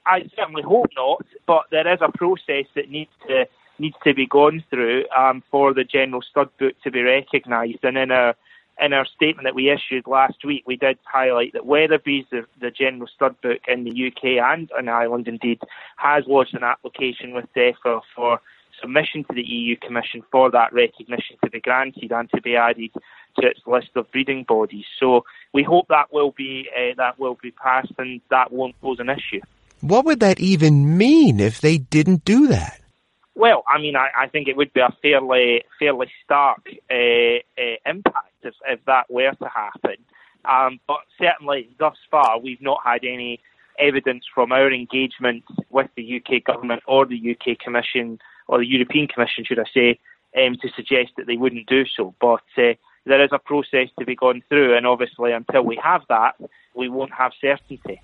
I 0.05 0.21
certainly 0.37 0.63
hope 0.63 0.87
not, 0.95 1.25
but 1.45 1.63
there 1.71 1.91
is 1.93 1.99
a 2.01 2.17
process 2.17 2.65
that 2.75 2.89
needs 2.89 3.11
to 3.27 3.45
needs 3.79 3.95
to 4.03 4.13
be 4.13 4.25
gone 4.25 4.63
through 4.69 5.05
um, 5.15 5.43
for 5.49 5.73
the 5.73 5.83
general 5.83 6.21
stud 6.21 6.49
book 6.57 6.73
to 6.83 6.91
be 6.91 7.01
recognised. 7.01 7.83
And 7.83 7.97
in 7.97 8.11
a 8.11 8.35
in 8.81 8.93
our 8.93 9.05
statement 9.05 9.45
that 9.45 9.55
we 9.55 9.69
issued 9.69 10.07
last 10.07 10.45
week, 10.45 10.63
we 10.65 10.77
did 10.77 10.97
highlight 11.03 11.53
that 11.53 11.63
Weatherbys, 11.67 12.29
the, 12.29 12.45
the 12.61 12.71
general 12.71 13.07
stud 13.07 13.35
book 13.41 13.59
in 13.67 13.83
the 13.83 14.07
UK 14.07 14.41
and 14.41 14.71
in 14.79 14.87
Ireland 14.87 15.27
indeed, 15.27 15.59
has 15.97 16.23
lodged 16.27 16.55
an 16.55 16.63
application 16.63 17.33
with 17.33 17.45
DEFRA 17.53 18.01
for 18.15 18.39
submission 18.79 19.25
to 19.25 19.33
the 19.33 19.43
EU 19.43 19.75
Commission 19.75 20.23
for 20.31 20.49
that 20.51 20.71
recognition 20.71 21.37
to 21.43 21.49
be 21.49 21.59
granted 21.59 22.11
and 22.11 22.29
to 22.31 22.41
be 22.41 22.55
added 22.55 22.91
to 23.37 23.47
its 23.47 23.59
list 23.67 23.89
of 23.95 24.09
breeding 24.11 24.43
bodies. 24.43 24.85
So 24.99 25.25
we 25.53 25.63
hope 25.63 25.87
that 25.89 26.11
will 26.13 26.31
be 26.31 26.69
uh, 26.75 26.93
that 26.97 27.19
will 27.19 27.37
be 27.41 27.51
passed 27.51 27.93
and 27.97 28.21
that 28.29 28.51
won't 28.51 28.79
pose 28.81 28.99
an 28.99 29.09
issue. 29.09 29.41
What 29.81 30.05
would 30.05 30.19
that 30.19 30.39
even 30.39 30.97
mean 30.97 31.39
if 31.39 31.61
they 31.61 31.77
didn't 31.77 32.25
do 32.25 32.47
that? 32.47 32.79
Well, 33.39 33.63
I 33.69 33.79
mean, 33.79 33.95
I, 33.95 34.09
I 34.23 34.27
think 34.27 34.49
it 34.49 34.57
would 34.57 34.73
be 34.73 34.81
a 34.81 34.93
fairly 35.01 35.63
fairly 35.79 36.11
stark 36.25 36.59
uh, 36.91 37.39
uh, 37.57 37.75
impact 37.85 38.33
if, 38.43 38.53
if 38.67 38.83
that 38.83 39.09
were 39.09 39.31
to 39.31 39.47
happen. 39.47 39.95
Um, 40.43 40.81
but 40.89 40.99
certainly, 41.17 41.69
thus 41.79 41.95
far, 42.11 42.37
we've 42.37 42.61
not 42.61 42.81
had 42.83 43.05
any 43.05 43.39
evidence 43.79 44.25
from 44.35 44.51
our 44.51 44.69
engagement 44.69 45.45
with 45.69 45.89
the 45.95 46.17
UK 46.17 46.43
government 46.43 46.83
or 46.85 47.05
the 47.05 47.15
UK 47.33 47.57
Commission 47.59 48.19
or 48.49 48.57
the 48.57 48.67
European 48.67 49.07
Commission, 49.07 49.45
should 49.45 49.59
I 49.59 49.69
say, 49.73 49.99
um, 50.37 50.57
to 50.61 50.67
suggest 50.75 51.11
that 51.15 51.25
they 51.25 51.37
wouldn't 51.37 51.67
do 51.67 51.85
so. 51.85 52.13
But 52.19 52.43
uh, 52.57 52.73
there 53.05 53.23
is 53.23 53.29
a 53.31 53.39
process 53.39 53.87
to 53.99 54.05
be 54.05 54.17
gone 54.17 54.43
through, 54.49 54.75
and 54.75 54.85
obviously, 54.85 55.31
until 55.31 55.63
we 55.63 55.79
have 55.81 56.01
that, 56.09 56.35
we 56.75 56.89
won't 56.89 57.13
have 57.13 57.31
certainty. 57.39 58.01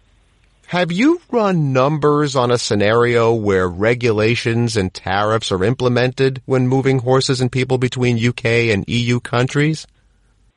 Have 0.67 0.91
you 0.91 1.21
run 1.31 1.73
numbers 1.73 2.35
on 2.35 2.49
a 2.49 2.57
scenario 2.57 3.31
where 3.31 3.67
regulations 3.67 4.75
and 4.75 4.91
tariffs 4.91 5.51
are 5.51 5.63
implemented 5.63 6.41
when 6.45 6.67
moving 6.67 6.99
horses 6.99 7.39
and 7.39 7.51
people 7.51 7.77
between 7.77 8.17
UK 8.17 8.45
and 8.73 8.83
EU 8.87 9.19
countries? 9.19 9.85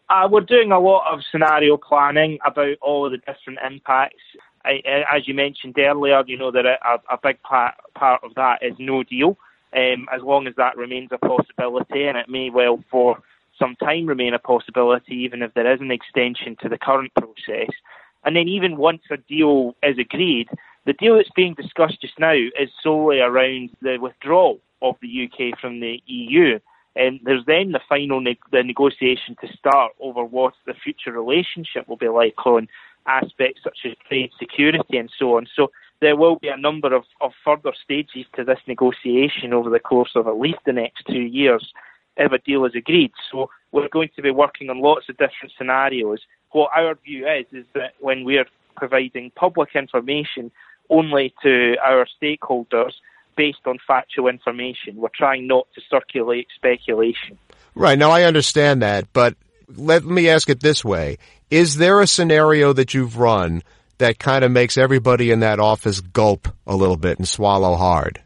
Uh, 0.09 0.27
we're 0.31 0.41
doing 0.41 0.73
a 0.73 0.81
lot 0.81 1.13
of 1.13 1.21
scenario 1.31 1.77
planning 1.77 2.39
about 2.47 2.79
all 2.81 3.05
of 3.05 3.13
the 3.13 3.19
different 3.19 3.59
impacts. 3.71 4.23
I, 4.65 4.81
as 5.15 5.29
you 5.29 5.35
mentioned 5.35 5.79
earlier, 5.79 6.23
you 6.27 6.39
know 6.39 6.53
that 6.53 6.65
a, 6.65 6.79
a 7.13 7.19
big 7.23 7.43
part, 7.43 7.75
part 7.95 8.25
of 8.25 8.35
that 8.37 8.61
is 8.63 8.75
no 8.79 9.03
deal, 9.03 9.37
um, 9.77 10.09
as 10.11 10.23
long 10.23 10.47
as 10.47 10.55
that 10.57 10.79
remains 10.79 11.11
a 11.13 11.19
possibility, 11.19 12.05
and 12.05 12.17
it 12.17 12.31
may 12.31 12.49
well 12.49 12.83
for 12.91 13.23
some 13.59 13.77
time 13.77 14.07
remain 14.07 14.33
a 14.33 14.39
possibility, 14.39 15.17
even 15.17 15.43
if 15.43 15.53
there 15.53 15.71
is 15.71 15.83
an 15.83 15.91
extension 15.91 16.57
to 16.63 16.71
the 16.71 16.79
current 16.79 17.13
process. 17.15 17.69
And 18.29 18.37
then 18.37 18.47
even 18.47 18.77
once 18.77 19.01
a 19.11 19.17
deal 19.17 19.75
is 19.83 19.97
agreed, 19.97 20.51
the 20.85 20.93
deal 20.93 21.17
that's 21.17 21.31
being 21.35 21.55
discussed 21.55 22.03
just 22.03 22.19
now 22.19 22.35
is 22.35 22.69
solely 22.83 23.21
around 23.21 23.71
the 23.81 23.97
withdrawal 23.97 24.61
of 24.83 24.97
the 25.01 25.09
UK 25.25 25.59
from 25.59 25.81
the 25.81 26.03
EU. 26.05 26.59
And 26.95 27.21
there's 27.25 27.47
then 27.47 27.73
the 27.73 27.81
final 27.89 28.21
ne- 28.21 28.39
the 28.53 28.63
negotiation 28.63 29.35
to 29.41 29.57
start 29.57 29.93
over 29.99 30.23
what 30.23 30.53
the 30.67 30.75
future 30.75 31.11
relationship 31.11 31.89
will 31.89 31.97
be 31.97 32.09
like 32.09 32.45
on 32.45 32.69
aspects 33.07 33.63
such 33.65 33.79
as 33.87 33.93
trade 34.07 34.33
security 34.39 34.99
and 34.99 35.11
so 35.19 35.39
on. 35.39 35.47
So 35.57 35.71
there 36.03 36.15
will 36.15 36.37
be 36.37 36.49
a 36.49 36.57
number 36.59 36.95
of, 36.95 37.05
of 37.23 37.33
further 37.43 37.73
stages 37.83 38.27
to 38.37 38.45
this 38.45 38.61
negotiation 38.67 39.55
over 39.55 39.71
the 39.71 39.81
course 39.81 40.11
of 40.15 40.27
at 40.27 40.39
least 40.39 40.59
the 40.67 40.75
next 40.75 41.07
two 41.07 41.23
years 41.23 41.73
if 42.19 42.31
a 42.31 42.39
deal 42.39 42.67
is 42.67 42.75
agreed. 42.75 43.13
So 43.33 43.49
we're 43.73 43.89
going 43.89 44.09
to 44.17 44.23
be 44.23 44.31
working 44.31 44.71
on 44.71 44.81
lots 44.81 45.09
of 45.09 45.17
different 45.17 45.53
scenarios 45.57 46.21
what 46.53 46.71
our 46.75 46.95
view 46.95 47.27
is 47.27 47.47
is 47.53 47.67
that 47.75 47.95
when 48.01 48.25
we're 48.25 48.47
providing 48.77 49.31
public 49.35 49.71
information 49.75 50.51
only 50.91 51.35
to 51.43 51.77
our 51.85 52.07
stakeholders 52.21 52.93
based 53.37 53.59
on 53.67 53.79
factual 53.87 54.29
information, 54.29 54.97
we're 54.97 55.09
trying 55.15 55.47
not 55.47 55.67
to 55.75 55.81
circulate 55.91 56.49
speculation. 56.55 57.39
Right. 57.75 57.99
Now 57.99 58.11
I 58.11 58.23
understand 58.23 58.83
that, 58.83 59.13
but 59.13 59.37
let 59.77 60.05
me 60.05 60.29
ask 60.29 60.49
it 60.49 60.61
this 60.61 60.85
way. 60.85 61.19
Is 61.51 61.77
there 61.77 62.01
a 62.01 62.07
scenario 62.07 62.73
that 62.73 62.95
you've 62.95 63.19
run 63.19 63.63
that 63.99 64.19
kind 64.19 64.45
of 64.45 64.51
makes 64.51 64.79
everybody 64.79 65.31
in 65.31 65.41
that 65.41 65.61
office 65.61 66.01
gulp 66.01 66.49
a 66.67 66.75
little 66.75 66.97
bit 66.97 67.19
and 67.19 67.29
swallow 67.29 67.77
hard? 67.77 68.23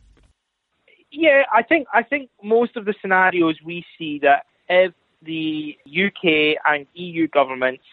Yeah, 1.11 1.43
I 1.53 1.63
think 1.63 1.89
I 1.93 2.03
think 2.03 2.31
most 2.43 2.77
of 2.77 2.85
the 2.85 2.95
scenarios 3.01 3.57
we 3.63 3.85
see 3.99 4.21
that 4.21 4.47
if 4.69 4.95
the 5.25 5.77
UK 5.87 6.59
and 6.67 6.87
EU 6.95 7.29
governments 7.29 7.85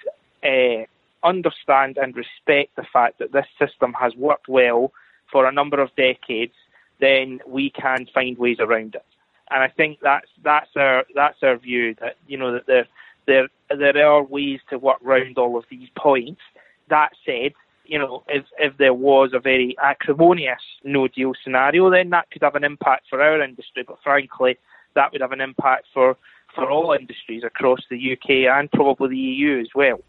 uh, 0.44 0.84
understand 1.24 1.98
and 1.98 2.16
respect 2.16 2.76
the 2.76 2.86
fact 2.92 3.20
that 3.20 3.32
this 3.32 3.46
system 3.58 3.94
has 3.94 4.16
worked 4.16 4.48
well 4.48 4.92
for 5.32 5.46
a 5.46 5.52
number 5.52 5.80
of 5.80 5.96
decades, 5.96 6.54
then 7.00 7.40
we 7.46 7.70
can 7.70 8.08
find 8.14 8.38
ways 8.38 8.58
around 8.60 8.96
it. 8.96 9.06
And 9.52 9.64
I 9.64 9.68
think 9.68 10.00
that's 10.02 10.30
that's 10.44 10.70
our 10.76 11.06
that's 11.16 11.42
our 11.42 11.58
view 11.58 11.96
that 12.00 12.18
you 12.28 12.38
know 12.38 12.54
that 12.54 12.68
there 12.68 12.88
there 13.26 13.48
there 13.70 14.08
are 14.08 14.24
ways 14.24 14.60
to 14.70 14.78
work 14.78 15.02
around 15.04 15.38
all 15.38 15.58
of 15.58 15.66
these 15.70 15.90
points. 15.98 16.42
That 16.90 17.14
said, 17.26 17.54
you 17.86 17.98
know, 17.98 18.24
if 18.28 18.46
if 18.60 18.78
there 18.78 18.94
was 18.94 19.32
a 19.34 19.40
very 19.40 19.76
acrimonious 19.82 20.62
no 20.84 21.08
deal 21.08 21.34
scenario, 21.44 21.90
then 21.90 22.12
that 22.12 22.30
could 22.30 22.44
have 22.44 22.56
an 22.56 22.64
impact 22.64 23.08
for 23.10 23.22
our 23.22 23.42
industry. 23.42 23.84
But 23.84 23.98
frankly, 24.04 24.58
that 24.94 25.12
would 25.12 25.22
have 25.22 25.32
an 25.32 25.42
impact 25.42 25.88
for 25.94 26.16
for 26.56 26.70
all 26.70 26.96
industries 27.00 27.44
across 27.44 27.80
the 27.90 28.14
UK 28.14 28.52
and 28.52 28.72
probably 28.72 29.10
the 29.10 29.18
EU 29.18 29.60
as 29.60 29.70
well. 29.76 30.00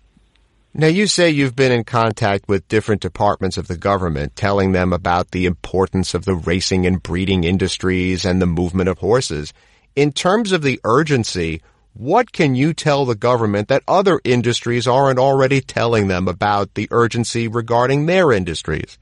Now 0.72 0.86
you 0.86 1.08
say 1.08 1.30
you've 1.30 1.56
been 1.56 1.72
in 1.72 1.82
contact 1.82 2.48
with 2.48 2.68
different 2.68 3.02
departments 3.02 3.56
of 3.56 3.66
the 3.66 3.76
government 3.76 4.36
telling 4.36 4.70
them 4.70 4.92
about 4.92 5.32
the 5.32 5.46
importance 5.46 6.14
of 6.14 6.24
the 6.24 6.34
racing 6.34 6.86
and 6.86 7.02
breeding 7.02 7.42
industries 7.42 8.24
and 8.24 8.40
the 8.40 8.46
movement 8.46 8.88
of 8.88 8.98
horses. 8.98 9.52
In 9.96 10.12
terms 10.12 10.52
of 10.52 10.62
the 10.62 10.80
urgency, 10.84 11.60
what 11.94 12.30
can 12.30 12.54
you 12.54 12.72
tell 12.72 13.04
the 13.04 13.16
government 13.16 13.66
that 13.66 13.82
other 13.88 14.20
industries 14.22 14.86
aren't 14.86 15.18
already 15.18 15.60
telling 15.60 16.06
them 16.06 16.28
about 16.28 16.74
the 16.74 16.86
urgency 16.92 17.48
regarding 17.48 18.06
their 18.06 18.30
industries? 18.30 18.96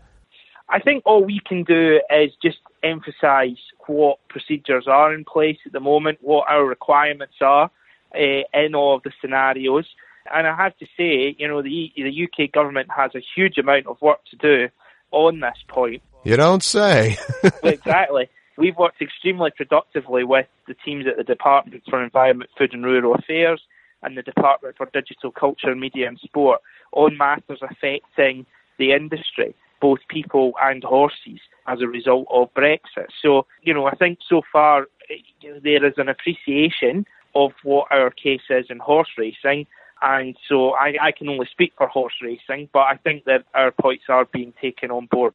I 0.70 0.80
think 0.80 1.02
all 1.04 1.22
we 1.22 1.40
can 1.46 1.64
do 1.64 2.00
is 2.10 2.30
just 2.42 2.58
emphasise 2.82 3.58
what 3.88 4.18
procedures 4.28 4.86
are 4.86 5.14
in 5.14 5.24
place 5.24 5.58
at 5.66 5.72
the 5.72 5.80
moment, 5.80 6.18
what 6.20 6.48
our 6.48 6.64
requirements 6.64 7.36
are 7.40 7.70
uh, 8.14 8.42
in 8.54 8.74
all 8.74 8.96
of 8.96 9.02
the 9.02 9.12
scenarios 9.20 9.86
And 10.34 10.46
I 10.46 10.54
have 10.54 10.76
to 10.78 10.86
say, 10.96 11.34
you 11.38 11.48
know, 11.48 11.62
the 11.62 11.92
the 11.96 12.28
UK 12.28 12.52
government 12.52 12.88
has 12.94 13.12
a 13.14 13.22
huge 13.34 13.58
amount 13.58 13.86
of 13.86 14.00
work 14.00 14.20
to 14.30 14.36
do 14.36 14.68
on 15.10 15.40
this 15.40 15.58
point. 15.68 16.02
You 16.24 16.36
don't 16.36 16.62
say. 16.62 17.16
exactly. 17.62 18.28
We've 18.56 18.76
worked 18.76 19.00
extremely 19.00 19.50
productively 19.56 20.24
with 20.24 20.46
the 20.66 20.74
teams 20.84 21.06
at 21.06 21.16
the 21.16 21.24
Department 21.24 21.84
for 21.88 22.02
Environment, 22.02 22.50
Food 22.58 22.74
and 22.74 22.84
Rural 22.84 23.14
Affairs 23.14 23.60
and 24.02 24.16
the 24.16 24.22
Department 24.22 24.76
for 24.76 24.86
Digital 24.92 25.30
Culture, 25.30 25.74
Media 25.74 26.08
and 26.08 26.18
Sport 26.18 26.60
on 26.92 27.16
matters 27.16 27.60
affecting 27.62 28.46
the 28.78 28.92
industry, 28.92 29.54
both 29.80 30.00
people 30.08 30.54
and 30.62 30.82
horses, 30.82 31.40
as 31.68 31.80
a 31.80 31.86
result 31.86 32.26
of 32.30 32.52
Brexit. 32.54 33.08
So, 33.22 33.46
you 33.62 33.74
know, 33.74 33.86
I 33.86 33.94
think 33.94 34.18
so 34.28 34.42
far 34.50 34.88
eh, 35.10 35.58
there 35.62 35.84
is 35.86 35.94
an 35.98 36.08
appreciation 36.08 37.06
of 37.34 37.52
what 37.62 37.86
our 37.90 38.10
case 38.10 38.40
is 38.50 38.66
in 38.70 38.78
horse 38.78 39.10
racing. 39.16 39.66
And 40.00 40.36
so 40.48 40.70
I, 40.70 40.94
I 41.00 41.12
can 41.12 41.28
only 41.28 41.46
speak 41.50 41.72
for 41.76 41.86
horse 41.88 42.14
racing, 42.22 42.68
but 42.72 42.80
I 42.80 42.96
think 42.96 43.24
that 43.24 43.44
our 43.54 43.70
points 43.70 44.04
are 44.08 44.24
being 44.24 44.54
taken 44.60 44.90
on 44.90 45.06
board. 45.06 45.34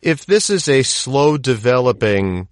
If 0.00 0.26
this 0.26 0.50
is 0.50 0.68
a 0.68 0.82
slow 0.82 1.38
developing 1.38 2.48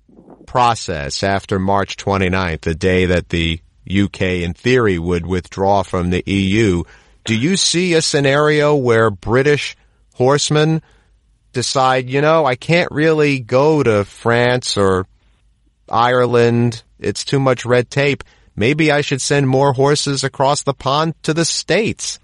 process 0.46 1.22
after 1.22 1.58
March 1.58 1.96
29th, 1.96 2.62
the 2.62 2.74
day 2.74 3.06
that 3.06 3.28
the 3.28 3.60
UK 3.88 4.22
in 4.42 4.54
theory 4.54 4.98
would 4.98 5.26
withdraw 5.26 5.82
from 5.82 6.10
the 6.10 6.22
EU, 6.26 6.84
do 7.24 7.36
you 7.36 7.56
see 7.56 7.94
a 7.94 8.02
scenario 8.02 8.74
where 8.74 9.10
British 9.10 9.76
horsemen 10.14 10.82
decide, 11.52 12.08
you 12.08 12.20
know, 12.20 12.44
I 12.44 12.56
can't 12.56 12.90
really 12.90 13.40
go 13.40 13.82
to 13.82 14.04
France 14.04 14.76
or 14.76 15.06
Ireland. 15.88 16.82
It's 16.98 17.24
too 17.24 17.40
much 17.40 17.64
red 17.64 17.90
tape. 17.90 18.24
Maybe 18.56 18.92
I 18.92 19.00
should 19.00 19.20
send 19.20 19.48
more 19.48 19.72
horses 19.72 20.24
across 20.24 20.62
the 20.62 20.74
pond 20.74 21.14
to 21.22 21.34
the 21.34 21.44
States. 21.44 22.18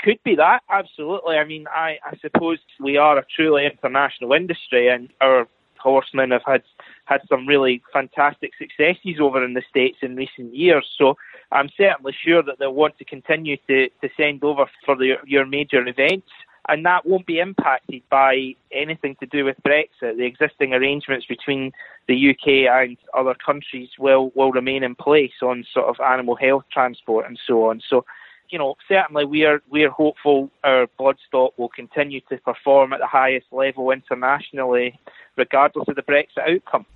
Could 0.00 0.22
be 0.24 0.36
that, 0.36 0.60
absolutely. 0.70 1.36
I 1.36 1.44
mean, 1.44 1.66
I, 1.68 1.98
I 2.04 2.16
suppose 2.22 2.58
we 2.80 2.96
are 2.96 3.18
a 3.18 3.24
truly 3.34 3.66
international 3.66 4.32
industry 4.32 4.88
and 4.88 5.10
our 5.20 5.48
horsemen 5.78 6.30
have 6.30 6.42
had 6.46 6.62
had 7.04 7.20
some 7.28 7.46
really 7.46 7.82
fantastic 7.92 8.50
successes 8.58 9.20
over 9.20 9.44
in 9.44 9.54
the 9.54 9.62
States 9.68 9.98
in 10.02 10.14
recent 10.14 10.54
years. 10.54 10.86
So 10.98 11.16
I'm 11.50 11.68
certainly 11.76 12.12
sure 12.24 12.42
that 12.42 12.58
they'll 12.58 12.74
want 12.74 12.98
to 12.98 13.04
continue 13.04 13.56
to, 13.68 13.88
to 13.88 14.08
send 14.16 14.44
over 14.44 14.66
for 14.84 14.94
the, 14.94 15.14
your 15.24 15.46
major 15.46 15.86
events 15.86 16.28
and 16.68 16.84
that 16.84 17.06
won't 17.06 17.26
be 17.26 17.38
impacted 17.38 18.02
by 18.10 18.54
anything 18.70 19.16
to 19.20 19.26
do 19.26 19.44
with 19.44 19.56
Brexit. 19.66 20.16
The 20.16 20.24
existing 20.24 20.74
arrangements 20.74 21.26
between 21.26 21.72
the 22.06 22.30
UK 22.30 22.70
and 22.70 22.96
other 23.14 23.34
countries 23.34 23.88
will, 23.98 24.30
will 24.34 24.52
remain 24.52 24.82
in 24.82 24.94
place 24.94 25.32
on 25.42 25.64
sort 25.72 25.86
of 25.86 25.96
animal 26.00 26.36
health 26.36 26.64
transport 26.70 27.26
and 27.26 27.40
so 27.46 27.70
on. 27.70 27.80
So, 27.88 28.04
you 28.50 28.58
know, 28.58 28.76
certainly 28.86 29.24
we 29.24 29.44
are 29.44 29.62
we 29.70 29.84
are 29.84 29.90
hopeful 29.90 30.50
our 30.64 30.86
bloodstock 30.98 31.50
will 31.56 31.68
continue 31.68 32.20
to 32.28 32.38
perform 32.38 32.92
at 32.92 33.00
the 33.00 33.06
highest 33.06 33.46
level 33.50 33.90
internationally, 33.90 34.98
regardless 35.36 35.88
of 35.88 35.96
the 35.96 36.02
Brexit 36.02 36.48
outcome. 36.54 36.86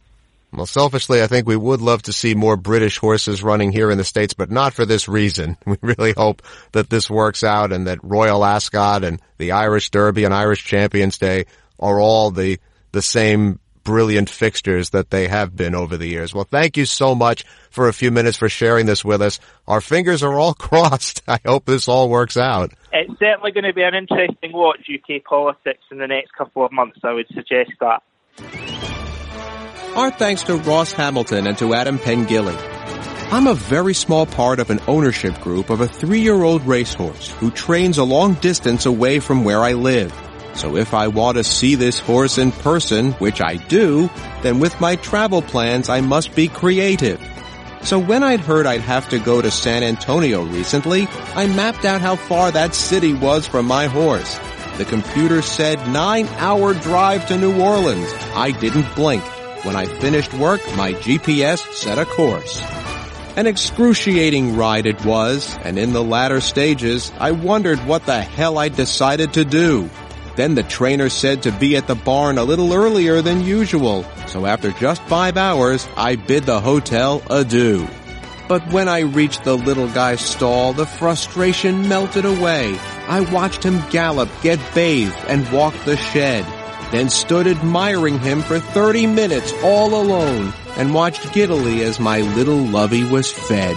Well, 0.53 0.67
selfishly, 0.67 1.23
I 1.23 1.29
think 1.29 1.47
we 1.47 1.57
would 1.57 1.81
love 1.81 2.03
to 2.03 2.13
see 2.13 2.35
more 2.35 2.59
British 2.59 2.99
horses 2.99 3.43
running 3.43 3.73
here 3.73 3.91
in 3.91 3.97
the 3.97 4.05
States, 4.05 4.35
but 4.35 4.51
not 4.51 4.75
for 4.75 4.85
this 4.85 5.09
reason. 5.09 5.57
We 5.73 5.79
really 5.81 6.13
hope 6.13 6.43
that 6.73 6.91
this 6.91 7.09
works 7.09 7.43
out 7.43 7.73
and 7.73 7.87
that 7.87 7.99
Royal 8.03 8.45
Ascot 8.45 9.05
and 9.05 9.23
the 9.39 9.53
Irish 9.53 9.91
Derby 9.91 10.25
and 10.25 10.35
Irish 10.35 10.65
Champions 10.65 11.17
Day 11.17 11.47
are 11.81 11.99
all 11.99 12.31
the, 12.31 12.59
the 12.93 13.01
same 13.01 13.59
brilliant 13.85 14.29
fixtures 14.29 14.91
that 14.91 15.09
they 15.09 15.29
have 15.29 15.57
been 15.57 15.75
over 15.75 15.97
the 15.97 16.07
years. 16.07 16.35
Well, 16.35 16.45
thank 16.45 16.77
you 16.77 16.85
so 16.85 17.15
much 17.15 17.45
for 17.71 17.89
a 17.89 17.93
few 17.93 18.11
minutes 18.11 18.37
for 18.37 18.51
sharing 18.51 18.85
this 18.85 19.03
with 19.03 19.23
us. 19.23 19.41
Our 19.67 19.81
fingers 19.81 20.23
are 20.23 20.35
all 20.35 20.55
crossed. 20.69 21.23
I 21.27 21.41
hope 21.45 21.65
this 21.65 21.89
all 21.89 22.11
works 22.11 22.37
out. 22.37 22.73
It's 22.93 23.19
certainly 23.19 23.53
going 23.53 23.65
to 23.65 23.73
be 23.73 23.83
an 23.83 23.95
interesting 23.95 24.53
watch 24.53 24.89
UK 24.93 25.25
politics 25.25 25.85
in 25.91 25.99
the 25.99 26.07
next 26.07 26.33
couple 26.33 26.65
of 26.65 26.73
months, 26.73 27.01
I 27.03 27.13
would 27.13 27.29
suggest 27.29 27.73
that. 27.81 28.03
Our 29.95 30.11
thanks 30.11 30.43
to 30.45 30.57
Ross 30.57 30.90
Hamilton 30.93 31.47
and 31.47 31.59
to 31.59 31.74
Adam 31.74 31.99
Pengilly. 31.99 32.57
I'm 33.30 33.47
a 33.47 33.53
very 33.53 33.93
small 33.93 34.24
part 34.24 34.59
of 34.59 34.70
an 34.70 34.80
ownership 34.88 35.38
group 35.43 35.68
of 35.68 35.82
a 35.82 35.86
three-year-old 35.86 36.66
racehorse 36.66 37.28
who 37.28 37.51
trains 37.51 37.99
a 37.99 38.05
long 38.05 38.32
distance 38.34 38.86
away 38.86 39.20
from 39.20 39.45
where 39.45 39.61
I 39.61 39.74
live. 39.74 40.11
So 40.55 40.76
if 40.76 40.95
I 40.95 41.09
want 41.09 41.36
to 41.36 41.45
see 41.45 41.74
this 41.74 41.99
horse 41.99 42.38
in 42.38 42.53
person, 42.53 43.12
which 43.12 43.43
I 43.43 43.57
do, 43.57 44.09
then 44.40 44.61
with 44.61 44.80
my 44.80 44.97
travel 44.97 45.43
plans 45.43 45.90
I 45.90 46.01
must 46.01 46.34
be 46.34 46.49
creative. 46.49 47.20
So 47.82 47.99
when 47.99 48.22
I'd 48.22 48.40
heard 48.40 48.64
I'd 48.64 48.80
have 48.80 49.11
to 49.11 49.18
go 49.18 49.43
to 49.43 49.51
San 49.51 49.82
Antonio 49.82 50.43
recently, 50.43 51.07
I 51.34 51.49
mapped 51.49 51.84
out 51.84 52.01
how 52.01 52.16
far 52.16 52.51
that 52.51 52.74
city 52.74 53.12
was 53.12 53.47
from 53.47 53.66
my 53.66 53.88
horse. 53.88 54.38
The 54.78 54.86
computer 54.86 55.43
said 55.43 55.86
nine 55.88 56.28
hour 56.38 56.72
drive 56.72 57.26
to 57.26 57.36
New 57.36 57.61
Orleans. 57.61 58.11
I 58.34 58.53
didn't 58.53 58.95
blink. 58.95 59.22
When 59.63 59.77
I 59.77 59.87
finished 59.87 60.35
work, 60.35 60.61
my 60.75 60.93
GPS 60.93 61.61
set 61.73 61.97
a 61.97 62.05
course. 62.05 62.61
An 63.37 63.47
excruciating 63.47 64.57
ride 64.57 64.87
it 64.87 65.05
was, 65.05 65.57
and 65.63 65.79
in 65.79 65.93
the 65.93 66.03
latter 66.03 66.41
stages, 66.41 67.13
I 67.21 67.31
wondered 67.31 67.79
what 67.87 68.05
the 68.05 68.21
hell 68.21 68.59
I 68.59 68.71
decided 68.71 69.35
to 69.35 69.45
do. 69.45 69.89
Then 70.35 70.57
the 70.57 70.65
trainer 70.65 71.09
said 71.09 71.45
to 71.45 71.53
be 71.53 71.77
at 71.77 71.87
the 71.87 71.95
barn 71.95 72.39
a 72.39 72.45
little 72.45 72.75
earlier 72.75 73.23
than 73.23 73.45
usual, 73.45 74.05
so 74.27 74.47
after 74.47 74.73
just 74.73 75.01
five 75.03 75.37
hours, 75.37 75.87
I 75.97 76.17
bid 76.17 76.43
the 76.43 76.61
hotel 76.61 77.23
adieu. 77.31 77.87
But 78.49 78.73
when 78.73 78.89
I 78.89 79.01
reached 79.01 79.45
the 79.45 79.57
little 79.57 79.89
guy's 79.89 80.21
stall, 80.23 80.73
the 80.73 80.87
frustration 80.87 81.89
melted 81.89 82.25
away. 82.25 82.77
I 83.07 83.21
watched 83.21 83.63
him 83.63 83.81
gallop, 83.91 84.29
get 84.43 84.59
bathed, 84.75 85.17
and 85.29 85.49
walk 85.53 85.75
the 85.85 85.97
shed 85.97 86.45
then 86.93 87.09
stood 87.09 87.47
admiring 87.47 88.20
him 88.20 88.43
for 88.43 88.61
30 88.61 89.07
minutes 89.09 89.53
all 89.64 90.01
alone 90.01 90.53
and 90.76 90.95
watched 90.95 91.32
giddily 91.32 91.82
as 91.82 91.99
my 91.99 92.20
little 92.20 92.64
lovey 92.64 93.05
was 93.05 93.32
fed. 93.32 93.76